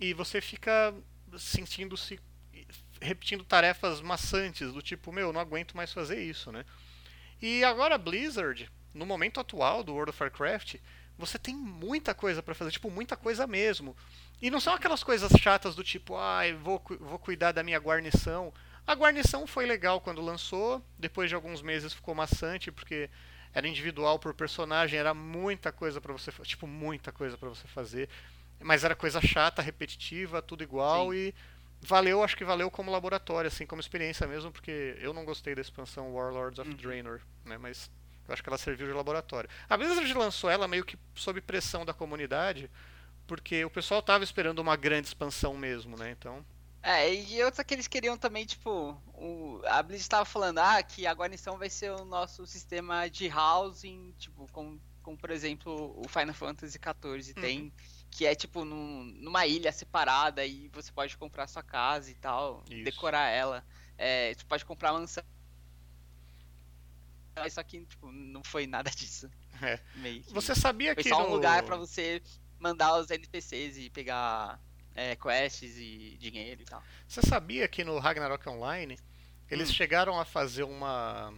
e 0.00 0.12
você 0.12 0.40
fica 0.40 0.94
sentindo-se 1.38 2.18
repetindo 3.00 3.44
tarefas 3.44 4.00
maçantes 4.00 4.72
do 4.72 4.82
tipo, 4.82 5.12
meu, 5.12 5.32
não 5.32 5.40
aguento 5.40 5.76
mais 5.76 5.92
fazer 5.92 6.20
isso, 6.20 6.50
né? 6.50 6.64
E 7.40 7.62
agora 7.62 7.94
a 7.94 7.98
Blizzard, 7.98 8.68
no 8.94 9.04
momento 9.04 9.38
atual 9.38 9.84
do 9.84 9.92
World 9.92 10.10
of 10.10 10.22
Warcraft, 10.22 10.76
você 11.18 11.38
tem 11.38 11.54
muita 11.54 12.14
coisa 12.14 12.42
pra 12.42 12.54
fazer, 12.54 12.70
tipo, 12.70 12.90
muita 12.90 13.16
coisa 13.16 13.46
mesmo. 13.46 13.96
E 14.40 14.50
não 14.50 14.60
são 14.60 14.74
aquelas 14.74 15.02
coisas 15.02 15.30
chatas 15.40 15.74
do 15.74 15.82
tipo, 15.82 16.16
ah, 16.16 16.42
vou, 16.62 16.82
vou 17.00 17.18
cuidar 17.18 17.52
da 17.52 17.62
minha 17.62 17.78
guarnição. 17.78 18.52
A 18.86 18.94
guarnição 18.94 19.46
foi 19.46 19.66
legal 19.66 20.00
quando 20.00 20.20
lançou, 20.20 20.82
depois 20.98 21.28
de 21.28 21.34
alguns 21.34 21.62
meses 21.62 21.92
ficou 21.92 22.14
maçante, 22.14 22.70
porque 22.70 23.08
era 23.54 23.66
individual 23.66 24.18
por 24.18 24.34
personagem, 24.34 24.98
era 24.98 25.14
muita 25.14 25.72
coisa 25.72 26.00
pra 26.00 26.12
você, 26.12 26.30
tipo, 26.42 26.66
muita 26.66 27.10
coisa 27.10 27.36
pra 27.38 27.48
você 27.48 27.66
fazer. 27.66 28.08
Mas 28.60 28.84
era 28.84 28.94
coisa 28.94 29.20
chata, 29.20 29.60
repetitiva, 29.62 30.40
tudo 30.42 30.62
igual 30.62 31.12
Sim. 31.12 31.16
e 31.18 31.34
valeu, 31.80 32.22
acho 32.22 32.36
que 32.36 32.44
valeu 32.44 32.70
como 32.70 32.90
laboratório, 32.90 33.48
assim, 33.48 33.66
como 33.66 33.80
experiência 33.80 34.26
mesmo, 34.26 34.50
porque 34.52 34.96
eu 35.00 35.12
não 35.12 35.24
gostei 35.24 35.54
da 35.54 35.60
expansão 35.60 36.12
Warlords 36.14 36.58
of 36.58 36.70
Uhum. 36.70 36.76
Draenor, 36.76 37.20
né, 37.44 37.58
mas 37.58 37.90
eu 38.28 38.32
acho 38.32 38.42
que 38.42 38.48
ela 38.48 38.58
serviu 38.58 38.86
de 38.86 38.92
laboratório. 38.92 39.48
A 39.68 39.76
Blizzard 39.76 40.12
lançou 40.14 40.50
ela 40.50 40.68
meio 40.68 40.84
que 40.84 40.98
sob 41.14 41.40
pressão 41.40 41.84
da 41.84 41.94
comunidade, 41.94 42.70
porque 43.26 43.64
o 43.64 43.70
pessoal 43.70 44.02
tava 44.02 44.24
esperando 44.24 44.60
uma 44.60 44.76
grande 44.76 45.08
expansão 45.08 45.56
mesmo, 45.56 45.96
né? 45.96 46.10
Então, 46.12 46.44
É, 46.82 47.12
e 47.12 47.42
outros 47.42 47.64
que 47.64 47.74
eles 47.74 47.88
queriam 47.88 48.16
também, 48.16 48.46
tipo, 48.46 48.70
o, 49.12 49.60
a 49.66 49.82
Blizzard 49.82 50.02
estava 50.02 50.24
falando, 50.24 50.58
ah, 50.58 50.80
que 50.82 51.04
a 51.06 51.12
guarnição 51.12 51.58
vai 51.58 51.68
ser 51.68 51.90
o 51.90 52.04
nosso 52.04 52.46
sistema 52.46 53.08
de 53.10 53.28
housing, 53.28 54.14
tipo, 54.18 54.46
como, 54.52 54.80
como 55.02 55.18
por 55.18 55.30
exemplo 55.30 56.00
o 56.00 56.08
Final 56.08 56.34
Fantasy 56.34 56.78
XIV 56.78 57.34
Uhum. 57.36 57.40
tem, 57.42 57.72
que 58.10 58.24
é 58.24 58.34
tipo 58.36 58.64
num- 58.64 59.04
numa 59.20 59.46
ilha 59.46 59.72
separada 59.72 60.46
e 60.46 60.68
você 60.68 60.92
pode 60.92 61.16
comprar 61.18 61.48
sua 61.48 61.62
casa 61.62 62.10
e 62.10 62.14
tal, 62.14 62.62
Isso. 62.70 62.84
decorar 62.84 63.28
ela. 63.30 63.64
É, 63.98 64.32
você 64.34 64.44
pode 64.44 64.64
comprar 64.64 64.92
mansão. 64.92 65.24
Só 67.50 67.62
que, 67.62 67.84
tipo, 67.84 68.10
não 68.10 68.42
foi 68.42 68.66
nada 68.66 68.90
disso. 68.94 69.30
É. 69.62 69.78
Meio 69.96 70.22
que- 70.22 70.32
você 70.32 70.54
sabia 70.54 70.94
foi 70.94 71.02
que 71.02 71.08
só 71.08 71.22
um 71.24 71.30
no... 71.30 71.34
lugar 71.36 71.62
pra 71.62 71.76
você 71.76 72.22
mandar 72.58 72.96
os 72.98 73.10
NPCs 73.10 73.76
e 73.78 73.90
pegar 73.90 74.58
é, 74.94 75.14
quests 75.16 75.76
e 75.76 76.16
dinheiro 76.18 76.62
e 76.62 76.64
tal. 76.64 76.82
Você 77.06 77.20
sabia 77.22 77.68
que 77.68 77.84
no 77.84 77.98
Ragnarok 77.98 78.48
Online 78.48 78.98
eles 79.50 79.68
Hum. 79.70 79.74
chegaram 79.74 80.18
a 80.18 80.24
fazer 80.24 80.62
uma 80.64 81.32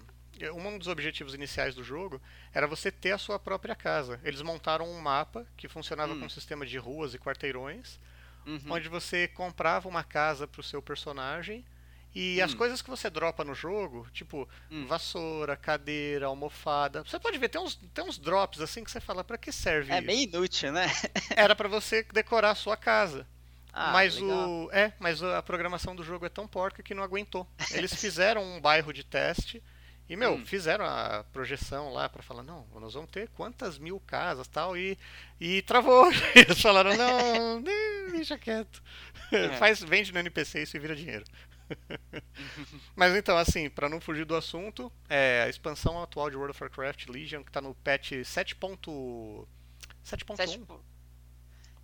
um 0.54 0.78
dos 0.78 0.86
objetivos 0.86 1.34
iniciais 1.34 1.74
do 1.74 1.82
jogo 1.82 2.22
era 2.54 2.64
você 2.68 2.92
ter 2.92 3.10
a 3.10 3.18
sua 3.18 3.40
própria 3.40 3.74
casa. 3.74 4.20
Eles 4.22 4.40
montaram 4.40 4.88
um 4.88 5.00
mapa 5.00 5.44
que 5.56 5.66
funcionava 5.68 6.12
Hum. 6.14 6.20
com 6.20 6.26
um 6.26 6.30
sistema 6.30 6.64
de 6.64 6.78
ruas 6.78 7.12
e 7.12 7.18
quarteirões, 7.18 7.98
Uhum. 8.46 8.60
onde 8.70 8.88
você 8.88 9.26
comprava 9.26 9.88
uma 9.88 10.04
casa 10.04 10.46
para 10.46 10.60
o 10.60 10.64
seu 10.64 10.80
personagem 10.80 11.64
e 12.14 12.40
as 12.42 12.52
Hum. 12.52 12.58
coisas 12.58 12.82
que 12.82 12.90
você 12.90 13.10
dropa 13.10 13.44
no 13.44 13.54
jogo, 13.54 14.06
tipo 14.12 14.48
Hum. 14.70 14.86
vassoura, 14.86 15.56
cadeira, 15.56 16.26
almofada, 16.26 17.02
você 17.02 17.18
pode 17.18 17.38
ver 17.38 17.48
tem 17.48 17.60
uns, 17.60 17.74
tem 17.94 18.04
uns 18.04 18.18
drops 18.18 18.60
assim 18.60 18.84
que 18.84 18.90
você 18.90 19.00
fala 19.00 19.24
para 19.24 19.38
que 19.38 19.52
serve 19.52 19.94
É 19.94 20.00
isso? 20.06 20.06
meio 20.06 20.22
inútil, 20.28 20.72
né? 20.72 20.86
Era 21.36 21.54
para 21.56 21.68
você 21.68 22.02
decorar 22.12 22.50
a 22.50 22.54
sua 22.54 22.76
casa. 22.76 23.26
Ah, 23.72 23.92
mas 23.92 24.14
legal. 24.14 24.54
o 24.64 24.68
é, 24.72 24.92
mas 24.98 25.22
a 25.22 25.42
programação 25.42 25.94
do 25.96 26.02
jogo 26.04 26.26
é 26.26 26.28
tão 26.28 26.48
porca 26.48 26.82
que 26.82 26.94
não 26.94 27.02
aguentou. 27.02 27.46
Eles 27.70 27.94
fizeram 27.94 28.42
um 28.42 28.60
bairro 28.60 28.92
de 28.92 29.04
teste 29.04 29.62
e 30.08 30.16
meu, 30.16 30.38
Hum. 30.38 30.44
fizeram 30.44 30.84
a 30.86 31.24
projeção 31.32 31.92
lá 31.92 32.08
pra 32.08 32.22
falar 32.22 32.42
não, 32.42 32.66
nós 32.80 32.94
vamos 32.94 33.10
ter 33.10 33.28
quantas 33.30 33.78
mil 33.78 34.00
casas 34.00 34.48
tal 34.48 34.76
e 34.76 34.98
e 35.40 35.62
travou. 35.62 36.10
Eles 36.34 36.60
falaram 36.60 36.94
não, 36.94 37.62
deixa 38.10 38.38
quieto. 38.38 38.82
É. 39.32 39.48
Faz 39.52 39.80
vende 39.82 40.12
no 40.12 40.18
NPC 40.18 40.62
isso 40.62 40.76
e 40.76 40.80
vira 40.80 40.96
dinheiro. 40.96 41.24
Mas 42.94 43.14
então, 43.14 43.36
assim, 43.36 43.68
para 43.68 43.88
não 43.88 44.00
fugir 44.00 44.24
do 44.24 44.36
assunto, 44.36 44.92
é 45.08 45.42
a 45.42 45.48
expansão 45.48 46.02
atual 46.02 46.30
de 46.30 46.36
World 46.36 46.52
of 46.52 46.62
Warcraft 46.62 47.08
Legion, 47.08 47.42
que 47.42 47.52
tá 47.52 47.60
no 47.60 47.74
patch 47.74 48.12
7.1. 48.12 49.46
7.1. 50.04 50.80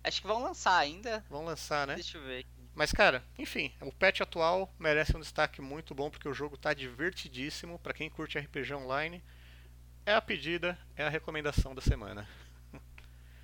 Acho 0.03 0.21
que 0.21 0.27
vão 0.27 0.43
lançar 0.43 0.77
ainda. 0.77 1.23
Vão 1.29 1.43
lançar, 1.45 1.87
né? 1.87 1.95
Deixa 1.95 2.17
eu 2.17 2.23
ver. 2.23 2.45
Mas, 2.75 2.91
cara, 2.91 3.23
enfim, 3.37 3.73
o 3.81 3.91
patch 3.91 4.21
atual 4.21 4.73
merece 4.77 5.15
um 5.15 5.19
destaque 5.19 5.61
muito 5.61 5.95
bom 5.95 6.09
porque 6.09 6.27
o 6.27 6.33
jogo 6.33 6.57
tá 6.57 6.73
divertidíssimo. 6.73 7.79
para 7.79 7.93
quem 7.93 8.09
curte 8.09 8.37
RPG 8.37 8.73
online, 8.73 9.23
é 10.05 10.13
a 10.13 10.21
pedida, 10.21 10.77
é 10.95 11.05
a 11.05 11.09
recomendação 11.09 11.73
da 11.73 11.81
semana. 11.81 12.27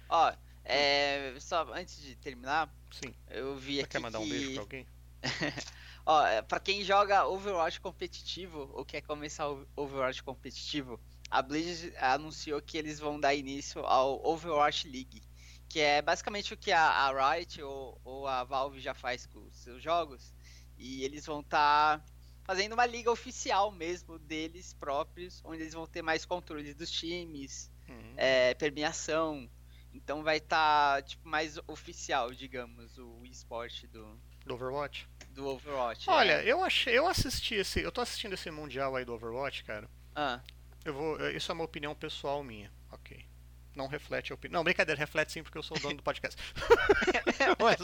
Ó, 0.09 0.33
é, 0.65 1.33
só 1.39 1.73
antes 1.73 2.01
de 2.01 2.15
terminar, 2.15 2.69
Sim. 2.91 3.15
eu 3.29 3.55
vi 3.55 3.75
Você 3.75 3.81
aqui 3.81 3.89
quer 3.89 3.99
mandar 3.99 4.19
um 4.19 4.23
que... 4.23 4.29
beijo 4.29 4.51
pra 4.53 4.61
alguém? 4.61 4.87
Ó, 6.05 6.25
é, 6.25 6.41
pra 6.41 6.59
quem 6.59 6.83
joga 6.83 7.25
Overwatch 7.27 7.79
competitivo 7.79 8.69
ou 8.73 8.83
quer 8.83 9.01
começar 9.01 9.49
o 9.49 9.67
Overwatch 9.75 10.23
competitivo, 10.23 10.99
a 11.29 11.41
Blizzard 11.41 11.95
anunciou 11.97 12.61
que 12.61 12.77
eles 12.77 12.99
vão 12.99 13.19
dar 13.19 13.33
início 13.35 13.85
ao 13.85 14.25
Overwatch 14.25 14.87
League, 14.87 15.21
que 15.69 15.79
é 15.79 16.01
basicamente 16.01 16.53
o 16.53 16.57
que 16.57 16.71
a, 16.71 16.81
a 16.81 17.33
Riot 17.33 17.61
ou, 17.61 18.01
ou, 18.03 18.27
a 18.27 18.43
Valve 18.43 18.79
já 18.79 18.93
faz 18.93 19.25
com 19.25 19.39
os 19.39 19.57
seus 19.57 19.81
jogos, 19.81 20.33
e 20.77 21.03
eles 21.03 21.25
vão 21.25 21.41
estar 21.41 21.99
tá 21.99 22.05
fazendo 22.43 22.73
uma 22.73 22.85
liga 22.85 23.11
oficial 23.11 23.71
mesmo 23.71 24.17
deles 24.17 24.73
próprios, 24.73 25.39
onde 25.45 25.61
eles 25.61 25.73
vão 25.73 25.85
ter 25.85 26.01
mais 26.01 26.25
controle 26.25 26.73
dos 26.73 26.91
times, 26.91 27.71
uhum. 27.87 28.13
é, 28.17 28.53
premiação, 28.55 29.49
então 29.93 30.23
vai 30.23 30.37
estar 30.37 30.95
tá, 30.95 31.01
tipo 31.01 31.29
mais 31.29 31.57
oficial, 31.67 32.31
digamos, 32.31 32.97
o 32.97 33.23
esporte 33.25 33.87
do 33.87 34.19
do 34.45 34.55
Overwatch. 34.55 35.07
Do 35.33 35.47
Overwatch. 35.47 36.09
Olha, 36.09 36.43
é. 36.43 36.45
eu 36.45 36.63
achei, 36.63 36.97
eu 36.97 37.07
assisti 37.07 37.55
esse, 37.55 37.81
eu 37.81 37.91
tô 37.91 38.01
assistindo 38.01 38.33
esse 38.33 38.51
mundial 38.51 38.95
aí 38.95 39.05
do 39.05 39.13
Overwatch, 39.13 39.63
cara. 39.63 39.89
Ah. 40.15 40.41
Eu 40.83 40.93
vou, 40.93 41.29
isso 41.29 41.51
é 41.51 41.55
uma 41.55 41.63
opinião 41.63 41.95
pessoal 41.95 42.43
minha. 42.43 42.71
OK. 42.91 43.25
Não 43.73 43.87
reflete 43.87 44.31
a 44.31 44.35
opinião. 44.35 44.59
Não, 44.59 44.63
brincadeira, 44.63 44.99
reflete 44.99 45.31
sim 45.31 45.43
porque 45.43 45.57
eu 45.57 45.63
sou 45.63 45.77
o 45.77 45.79
dono 45.79 45.95
do 45.95 46.03
podcast. 46.03 46.41
mas, 47.59 47.77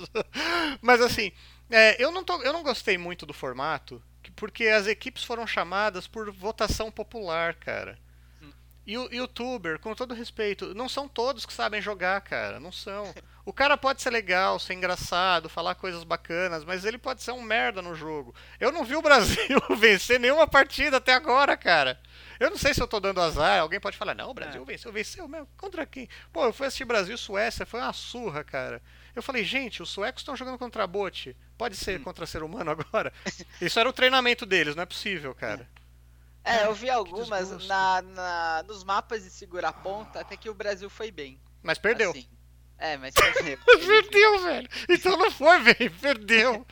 mas, 0.81 1.01
assim, 1.01 1.31
é, 1.69 2.01
eu, 2.03 2.11
não 2.11 2.23
tô, 2.23 2.41
eu 2.41 2.51
não 2.51 2.63
gostei 2.63 2.97
muito 2.97 3.25
do 3.25 3.33
formato, 3.33 4.03
porque 4.35 4.67
as 4.67 4.87
equipes 4.87 5.23
foram 5.23 5.47
chamadas 5.47 6.07
por 6.07 6.31
votação 6.31 6.91
popular, 6.91 7.55
cara. 7.55 7.97
E 8.87 8.97
o 8.97 9.13
youtuber, 9.13 9.77
com 9.79 9.93
todo 9.93 10.13
respeito, 10.13 10.73
não 10.73 10.87
são 10.87 11.09
todos 11.09 11.45
que 11.45 11.51
sabem 11.51 11.81
jogar, 11.81 12.21
cara. 12.21 12.57
Não 12.57 12.71
são. 12.71 13.13
O 13.47 13.53
cara 13.53 13.77
pode 13.77 14.01
ser 14.01 14.09
legal, 14.09 14.59
ser 14.59 14.73
engraçado, 14.73 15.47
falar 15.47 15.73
coisas 15.73 16.03
bacanas, 16.03 16.65
mas 16.65 16.83
ele 16.83 16.97
pode 16.97 17.23
ser 17.23 17.31
um 17.31 17.41
merda 17.41 17.81
no 17.81 17.95
jogo. 17.95 18.35
Eu 18.59 18.73
não 18.73 18.83
vi 18.83 18.93
o 18.93 19.01
Brasil 19.01 19.57
vencer 19.79 20.19
nenhuma 20.19 20.45
partida 20.45 20.97
até 20.97 21.13
agora, 21.13 21.55
cara. 21.55 21.97
Eu 22.41 22.49
não 22.49 22.57
sei 22.57 22.73
se 22.73 22.81
eu 22.83 22.87
tô 22.89 22.99
dando 22.99 23.21
azar. 23.21 23.61
Alguém 23.61 23.79
pode 23.79 23.95
falar, 23.95 24.13
não, 24.13 24.31
o 24.31 24.33
Brasil 24.33 24.61
é. 24.61 24.65
venceu, 24.65 24.91
venceu 24.91 25.29
mesmo. 25.29 25.47
Contra 25.55 25.85
quem? 25.85 26.09
Pô, 26.33 26.43
eu 26.43 26.51
fui 26.51 26.67
assistir 26.67 26.83
Brasil 26.83 27.15
e 27.15 27.17
Suécia, 27.17 27.65
foi 27.65 27.79
uma 27.79 27.93
surra, 27.93 28.43
cara. 28.43 28.81
Eu 29.15 29.23
falei, 29.23 29.45
gente, 29.45 29.81
os 29.81 29.89
suecos 29.89 30.23
estão 30.23 30.35
jogando 30.35 30.57
contra 30.57 30.85
bot. 30.85 31.33
Pode 31.57 31.77
ser 31.77 32.01
hum. 32.01 32.03
contra 32.03 32.25
ser 32.25 32.43
humano 32.43 32.71
agora? 32.71 33.13
Isso 33.61 33.79
era 33.79 33.87
o 33.87 33.93
treinamento 33.93 34.45
deles, 34.45 34.75
não 34.75 34.83
é 34.83 34.85
possível, 34.85 35.33
cara. 35.33 35.69
É, 36.43 36.65
eu 36.65 36.73
vi 36.73 36.89
algumas 36.91 37.65
na, 37.65 38.01
na, 38.01 38.63
nos 38.67 38.83
mapas 38.83 39.23
de 39.23 39.29
segurar 39.29 39.71
ponta, 39.71 40.19
até 40.19 40.35
que 40.35 40.49
o 40.49 40.53
Brasil 40.53 40.89
foi 40.89 41.11
bem. 41.11 41.39
Mas 41.63 41.77
perdeu. 41.77 42.11
Assim. 42.11 42.27
É, 42.79 42.97
mas 42.97 43.13
perdeu. 43.13 43.57
perdeu, 43.65 44.39
velho. 44.43 44.69
Então 44.89 45.17
não 45.17 45.31
foi, 45.31 45.61
velho. 45.61 45.91
Perdeu. 45.99 46.65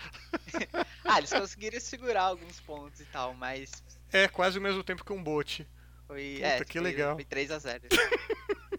ah, 1.03 1.17
eles 1.17 1.31
conseguiram 1.31 1.79
segurar 1.79 2.23
alguns 2.23 2.59
pontos 2.59 2.99
e 2.99 3.05
tal, 3.05 3.33
mas. 3.33 3.71
É, 4.11 4.27
quase 4.27 4.59
o 4.59 4.61
mesmo 4.61 4.83
tempo 4.83 5.03
que 5.03 5.13
um 5.13 5.23
bot. 5.23 5.67
Foi, 6.07 6.33
Puta, 6.35 6.47
é, 6.47 6.63
que 6.63 6.73
foi, 6.73 6.81
legal. 6.81 7.15
Foi 7.15 7.25
3x0. 7.25 7.81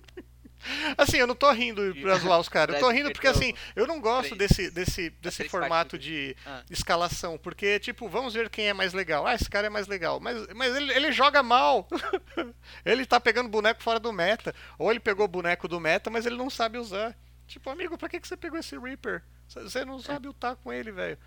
Assim, 0.96 1.18
eu 1.18 1.26
não 1.26 1.34
tô 1.34 1.50
rindo 1.52 1.94
pra 2.00 2.16
zoar 2.16 2.38
os 2.38 2.48
caras. 2.48 2.76
Eu 2.76 2.80
tô 2.80 2.90
rindo 2.90 3.10
porque, 3.12 3.26
assim, 3.26 3.54
eu 3.74 3.86
não 3.86 4.00
gosto 4.00 4.34
desse, 4.34 4.70
desse, 4.70 5.10
desse 5.10 5.48
formato 5.48 5.98
de 5.98 6.36
ah. 6.46 6.62
escalação. 6.70 7.38
Porque, 7.38 7.78
tipo, 7.78 8.08
vamos 8.08 8.34
ver 8.34 8.48
quem 8.50 8.68
é 8.68 8.72
mais 8.72 8.92
legal. 8.92 9.26
Ah, 9.26 9.34
esse 9.34 9.48
cara 9.48 9.66
é 9.66 9.70
mais 9.70 9.86
legal. 9.86 10.20
Mas, 10.20 10.46
mas 10.54 10.74
ele, 10.74 10.92
ele 10.92 11.12
joga 11.12 11.42
mal. 11.42 11.88
ele 12.84 13.06
tá 13.06 13.20
pegando 13.20 13.48
boneco 13.48 13.82
fora 13.82 14.00
do 14.00 14.12
meta. 14.12 14.54
Ou 14.78 14.90
ele 14.90 15.00
pegou 15.00 15.28
boneco 15.28 15.68
do 15.68 15.80
meta, 15.80 16.10
mas 16.10 16.26
ele 16.26 16.36
não 16.36 16.50
sabe 16.50 16.78
usar. 16.78 17.16
Tipo, 17.46 17.70
amigo, 17.70 17.96
pra 17.96 18.08
que, 18.08 18.20
que 18.20 18.26
você 18.26 18.36
pegou 18.36 18.58
esse 18.58 18.76
Reaper? 18.78 19.22
Você 19.48 19.84
não 19.84 20.00
sabe 20.00 20.26
lutar 20.26 20.56
com 20.56 20.72
ele, 20.72 20.90
velho. 20.90 21.18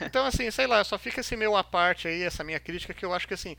Então, 0.00 0.26
assim, 0.26 0.50
sei 0.50 0.66
lá, 0.66 0.82
só 0.84 0.98
fica 0.98 1.20
esse 1.20 1.36
meu 1.36 1.56
à 1.56 1.62
parte 1.64 2.08
aí, 2.08 2.22
essa 2.22 2.44
minha 2.44 2.60
crítica, 2.60 2.92
que 2.92 3.04
eu 3.04 3.14
acho 3.14 3.26
que, 3.26 3.34
assim, 3.34 3.56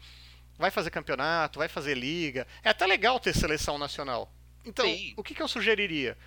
vai 0.57 0.69
fazer 0.69 0.91
campeonato, 0.91 1.59
vai 1.59 1.67
fazer 1.67 1.95
liga. 1.95 2.45
É 2.63 2.69
até 2.69 2.85
legal 2.85 3.19
ter 3.19 3.33
seleção 3.33 3.77
nacional. 3.77 4.31
Então, 4.65 4.85
Sim. 4.85 5.13
o 5.17 5.23
que, 5.23 5.33
que 5.33 5.41
eu 5.41 5.47
sugeriria? 5.47 6.17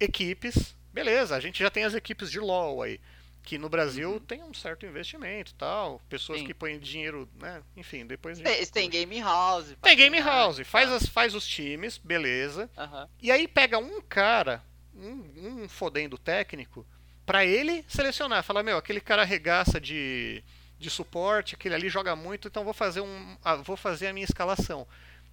Equipes, 0.00 0.74
beleza, 0.92 1.36
a 1.36 1.40
gente 1.40 1.58
já 1.58 1.70
tem 1.70 1.84
as 1.84 1.94
equipes 1.94 2.30
de 2.30 2.40
LoL 2.40 2.82
aí, 2.82 3.00
que 3.42 3.58
no 3.58 3.68
Brasil 3.68 4.12
uhum. 4.12 4.18
tem 4.18 4.42
um 4.42 4.54
certo 4.54 4.86
investimento 4.86 5.54
tal, 5.54 6.00
pessoas 6.08 6.40
Sim. 6.40 6.46
que 6.46 6.54
põem 6.54 6.78
dinheiro, 6.78 7.28
né? 7.40 7.62
Enfim, 7.76 8.06
depois. 8.06 8.38
Gente... 8.38 8.72
Tem 8.72 8.88
game 8.88 9.20
house. 9.20 9.76
Tem 9.82 9.96
game 9.96 10.18
house, 10.20 10.60
faz, 10.64 10.90
as, 10.90 11.06
faz 11.06 11.34
os 11.34 11.46
times, 11.46 11.98
beleza. 11.98 12.70
Uhum. 12.76 13.08
E 13.20 13.30
aí 13.30 13.46
pega 13.46 13.78
um 13.78 14.00
cara, 14.00 14.62
um, 14.94 15.62
um 15.62 15.68
fodendo 15.68 16.16
técnico, 16.16 16.86
para 17.26 17.44
ele 17.44 17.84
selecionar, 17.88 18.42
falar, 18.42 18.62
meu, 18.62 18.76
aquele 18.76 19.00
cara 19.00 19.22
arregaça 19.22 19.80
de, 19.80 20.42
de 20.78 20.90
suporte, 20.90 21.54
aquele 21.54 21.74
ali 21.74 21.88
joga 21.88 22.14
muito, 22.14 22.48
então 22.48 22.64
vou 22.64 22.74
fazer 22.74 23.00
um. 23.00 23.36
vou 23.64 23.76
fazer 23.76 24.08
a 24.08 24.12
minha 24.12 24.24
escalação. 24.24 24.86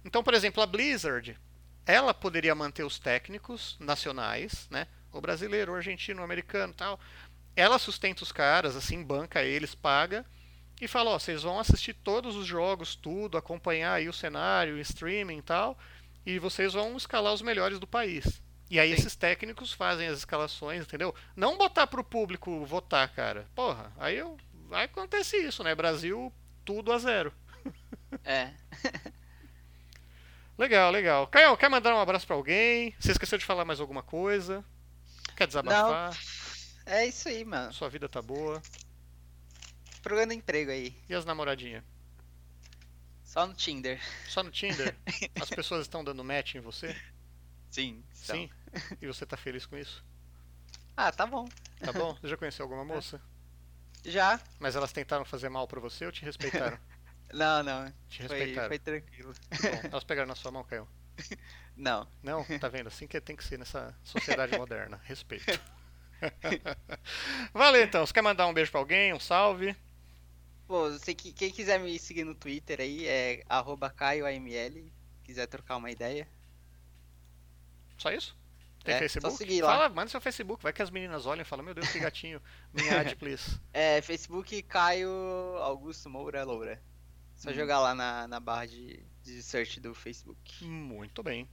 Então, 0.04 0.22
por 0.22 0.34
exemplo, 0.34 0.62
a 0.62 0.66
Blizzard 0.66 1.38
ela 1.86 2.14
poderia 2.14 2.54
manter 2.54 2.84
os 2.84 2.98
técnicos 2.98 3.76
nacionais, 3.80 4.66
né? 4.70 4.86
O 5.12 5.20
brasileiro, 5.20 5.72
o 5.72 5.74
argentino, 5.74 6.20
o 6.20 6.24
americano, 6.24 6.72
tal. 6.72 6.98
Ela 7.54 7.78
sustenta 7.78 8.22
os 8.22 8.32
caras, 8.32 8.76
assim, 8.76 9.02
banca 9.02 9.42
eles, 9.42 9.74
paga 9.74 10.24
e 10.80 10.88
fala, 10.88 11.10
ó, 11.10 11.18
vocês 11.18 11.42
vão 11.42 11.60
assistir 11.60 11.94
todos 11.94 12.34
os 12.34 12.44
jogos, 12.46 12.96
tudo, 12.96 13.38
acompanhar 13.38 13.92
aí 13.92 14.08
o 14.08 14.12
cenário, 14.12 14.74
o 14.74 14.80
streaming 14.80 15.38
e 15.38 15.42
tal, 15.42 15.78
e 16.26 16.38
vocês 16.38 16.72
vão 16.72 16.96
escalar 16.96 17.32
os 17.32 17.40
melhores 17.42 17.78
do 17.78 17.86
país. 17.86 18.42
E 18.68 18.80
aí 18.80 18.88
Sim. 18.88 18.94
esses 18.94 19.14
técnicos 19.14 19.72
fazem 19.72 20.08
as 20.08 20.18
escalações, 20.18 20.82
entendeu? 20.82 21.14
Não 21.36 21.56
botar 21.58 21.86
pro 21.86 22.02
público 22.02 22.64
votar, 22.64 23.08
cara. 23.12 23.46
Porra, 23.54 23.92
aí 23.98 24.16
eu, 24.16 24.36
aí 24.72 24.86
acontece 24.86 25.36
isso, 25.36 25.62
né? 25.62 25.74
Brasil 25.74 26.32
tudo 26.64 26.92
a 26.92 26.98
zero. 26.98 27.32
É. 28.24 28.50
Legal, 30.58 30.90
legal. 30.90 31.26
Caio, 31.26 31.56
quer 31.56 31.68
mandar 31.68 31.94
um 31.94 32.00
abraço 32.00 32.26
para 32.26 32.36
alguém? 32.36 32.94
Você 33.00 33.12
esqueceu 33.12 33.38
de 33.38 33.44
falar 33.44 33.64
mais 33.64 33.80
alguma 33.80 34.02
coisa? 34.02 34.64
Quer 35.36 35.46
desabafar? 35.46 36.10
Não. 36.10 36.16
É 36.84 37.06
isso 37.06 37.28
aí, 37.28 37.44
mano. 37.44 37.72
Sua 37.72 37.88
vida 37.88 38.08
tá 38.08 38.20
boa. 38.20 38.60
Procurando 40.02 40.32
emprego 40.32 40.70
aí. 40.70 40.96
E 41.08 41.14
as 41.14 41.24
namoradinhas? 41.24 41.84
Só 43.24 43.46
no 43.46 43.54
Tinder. 43.54 43.98
Só 44.28 44.42
no 44.42 44.50
Tinder? 44.50 44.94
As 45.40 45.48
pessoas 45.48 45.82
estão 45.82 46.04
dando 46.04 46.22
match 46.22 46.56
em 46.56 46.60
você? 46.60 46.94
Sim. 47.70 48.04
Sim? 48.12 48.50
E 49.00 49.06
você 49.06 49.24
tá 49.24 49.38
feliz 49.38 49.64
com 49.64 49.78
isso? 49.78 50.04
Ah, 50.94 51.10
tá 51.10 51.26
bom. 51.26 51.48
Tá 51.80 51.92
bom? 51.92 52.14
Você 52.20 52.28
já 52.28 52.36
conheceu 52.36 52.64
alguma 52.64 52.84
moça? 52.84 53.18
Já. 54.04 54.38
Mas 54.58 54.76
elas 54.76 54.92
tentaram 54.92 55.24
fazer 55.24 55.48
mal 55.48 55.66
para 55.66 55.80
você 55.80 56.04
ou 56.04 56.12
te 56.12 56.22
respeitaram? 56.24 56.78
Não, 57.32 57.62
não. 57.62 57.92
Te 58.08 58.22
respeitaram. 58.22 58.68
Foi, 58.68 58.78
foi 58.78 58.78
tranquilo. 58.78 59.34
Bom, 59.50 59.88
elas 59.90 60.04
pegaram 60.04 60.28
na 60.28 60.34
sua 60.34 60.50
mão, 60.50 60.64
Caio? 60.64 60.86
Não. 61.76 62.06
Não? 62.22 62.44
Tá 62.58 62.68
vendo? 62.68 62.88
Assim 62.88 63.06
que 63.06 63.20
tem 63.20 63.34
que 63.34 63.44
ser 63.44 63.58
nessa 63.58 63.94
sociedade 64.04 64.56
moderna. 64.58 65.00
Respeito. 65.04 65.58
Valeu 67.52 67.82
então. 67.82 68.06
Você 68.06 68.12
quer 68.12 68.22
mandar 68.22 68.46
um 68.46 68.52
beijo 68.52 68.70
pra 68.70 68.80
alguém? 68.80 69.12
Um 69.12 69.20
salve? 69.20 69.74
Pô, 70.66 70.90
você, 70.90 71.14
quem 71.14 71.50
quiser 71.50 71.80
me 71.80 71.98
seguir 71.98 72.24
no 72.24 72.34
Twitter 72.34 72.80
aí 72.80 73.06
é 73.06 73.42
CaioAML. 73.96 74.90
Quiser 75.24 75.46
trocar 75.46 75.76
uma 75.76 75.90
ideia. 75.90 76.28
Só 77.98 78.10
isso? 78.12 78.36
Tem 78.84 78.94
é, 78.94 78.98
Facebook? 78.98 79.32
Só 79.32 79.38
seguir 79.38 79.62
lá. 79.62 79.72
Fala, 79.72 79.88
manda 79.88 80.10
seu 80.10 80.20
Facebook. 80.20 80.62
Vai 80.62 80.72
que 80.72 80.82
as 80.82 80.90
meninas 80.90 81.26
olham 81.26 81.42
e 81.42 81.44
falam, 81.44 81.64
meu 81.64 81.74
Deus, 81.74 81.88
que 81.90 82.00
gatinho. 82.00 82.40
Minha 82.72 83.00
ad, 83.00 83.14
please. 83.16 83.60
É, 83.72 84.00
Facebook 84.02 84.62
Caio 84.62 85.10
Augusto 85.58 86.10
Moura 86.10 86.42
Loura. 86.44 86.80
Só 87.42 87.52
jogar 87.52 87.80
lá 87.80 87.92
na, 87.92 88.28
na 88.28 88.38
barra 88.38 88.66
de, 88.66 89.02
de 89.24 89.42
search 89.42 89.80
do 89.80 89.92
Facebook. 89.96 90.64
Muito 90.64 91.24
bem. 91.24 91.48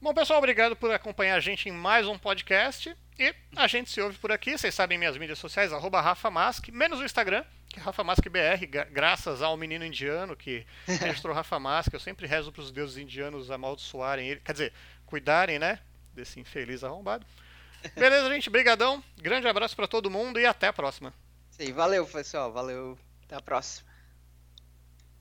Bom, 0.00 0.14
pessoal, 0.14 0.38
obrigado 0.38 0.76
por 0.76 0.88
acompanhar 0.92 1.34
a 1.34 1.40
gente 1.40 1.68
em 1.68 1.72
mais 1.72 2.06
um 2.06 2.16
podcast. 2.16 2.96
E 3.18 3.34
a 3.56 3.66
gente 3.66 3.90
se 3.90 4.00
ouve 4.00 4.16
por 4.18 4.30
aqui. 4.30 4.56
Vocês 4.56 4.72
sabem 4.72 4.96
minhas 4.96 5.16
mídias 5.16 5.40
sociais, 5.40 5.72
arroba 5.72 6.00
Rafa 6.00 6.30
Mask, 6.30 6.68
menos 6.68 7.00
o 7.00 7.04
Instagram, 7.04 7.42
que 7.68 7.80
é 7.80 7.82
Rafa 7.82 8.04
Mask 8.04 8.24
BR, 8.28 8.66
graças 8.92 9.42
ao 9.42 9.56
menino 9.56 9.84
indiano 9.84 10.36
que 10.36 10.64
registrou 10.86 11.34
Rafa 11.34 11.58
Mask. 11.58 11.92
Eu 11.92 11.98
sempre 11.98 12.28
rezo 12.28 12.52
para 12.52 12.62
os 12.62 12.70
deuses 12.70 12.96
indianos 12.96 13.50
amaldiçoarem 13.50 14.28
ele. 14.28 14.40
Quer 14.44 14.52
dizer, 14.52 14.72
cuidarem, 15.06 15.58
né? 15.58 15.80
Desse 16.14 16.38
infeliz 16.38 16.84
arrombado. 16.84 17.26
Beleza, 17.96 18.28
gente? 18.28 18.48
Brigadão. 18.48 19.02
Grande 19.16 19.48
abraço 19.48 19.74
para 19.74 19.88
todo 19.88 20.08
mundo 20.08 20.38
e 20.38 20.46
até 20.46 20.68
a 20.68 20.72
próxima. 20.72 21.12
Sim, 21.50 21.72
valeu, 21.72 22.06
pessoal. 22.06 22.52
Valeu. 22.52 22.96
Até 23.24 23.34
a 23.34 23.42
próxima. 23.42 23.85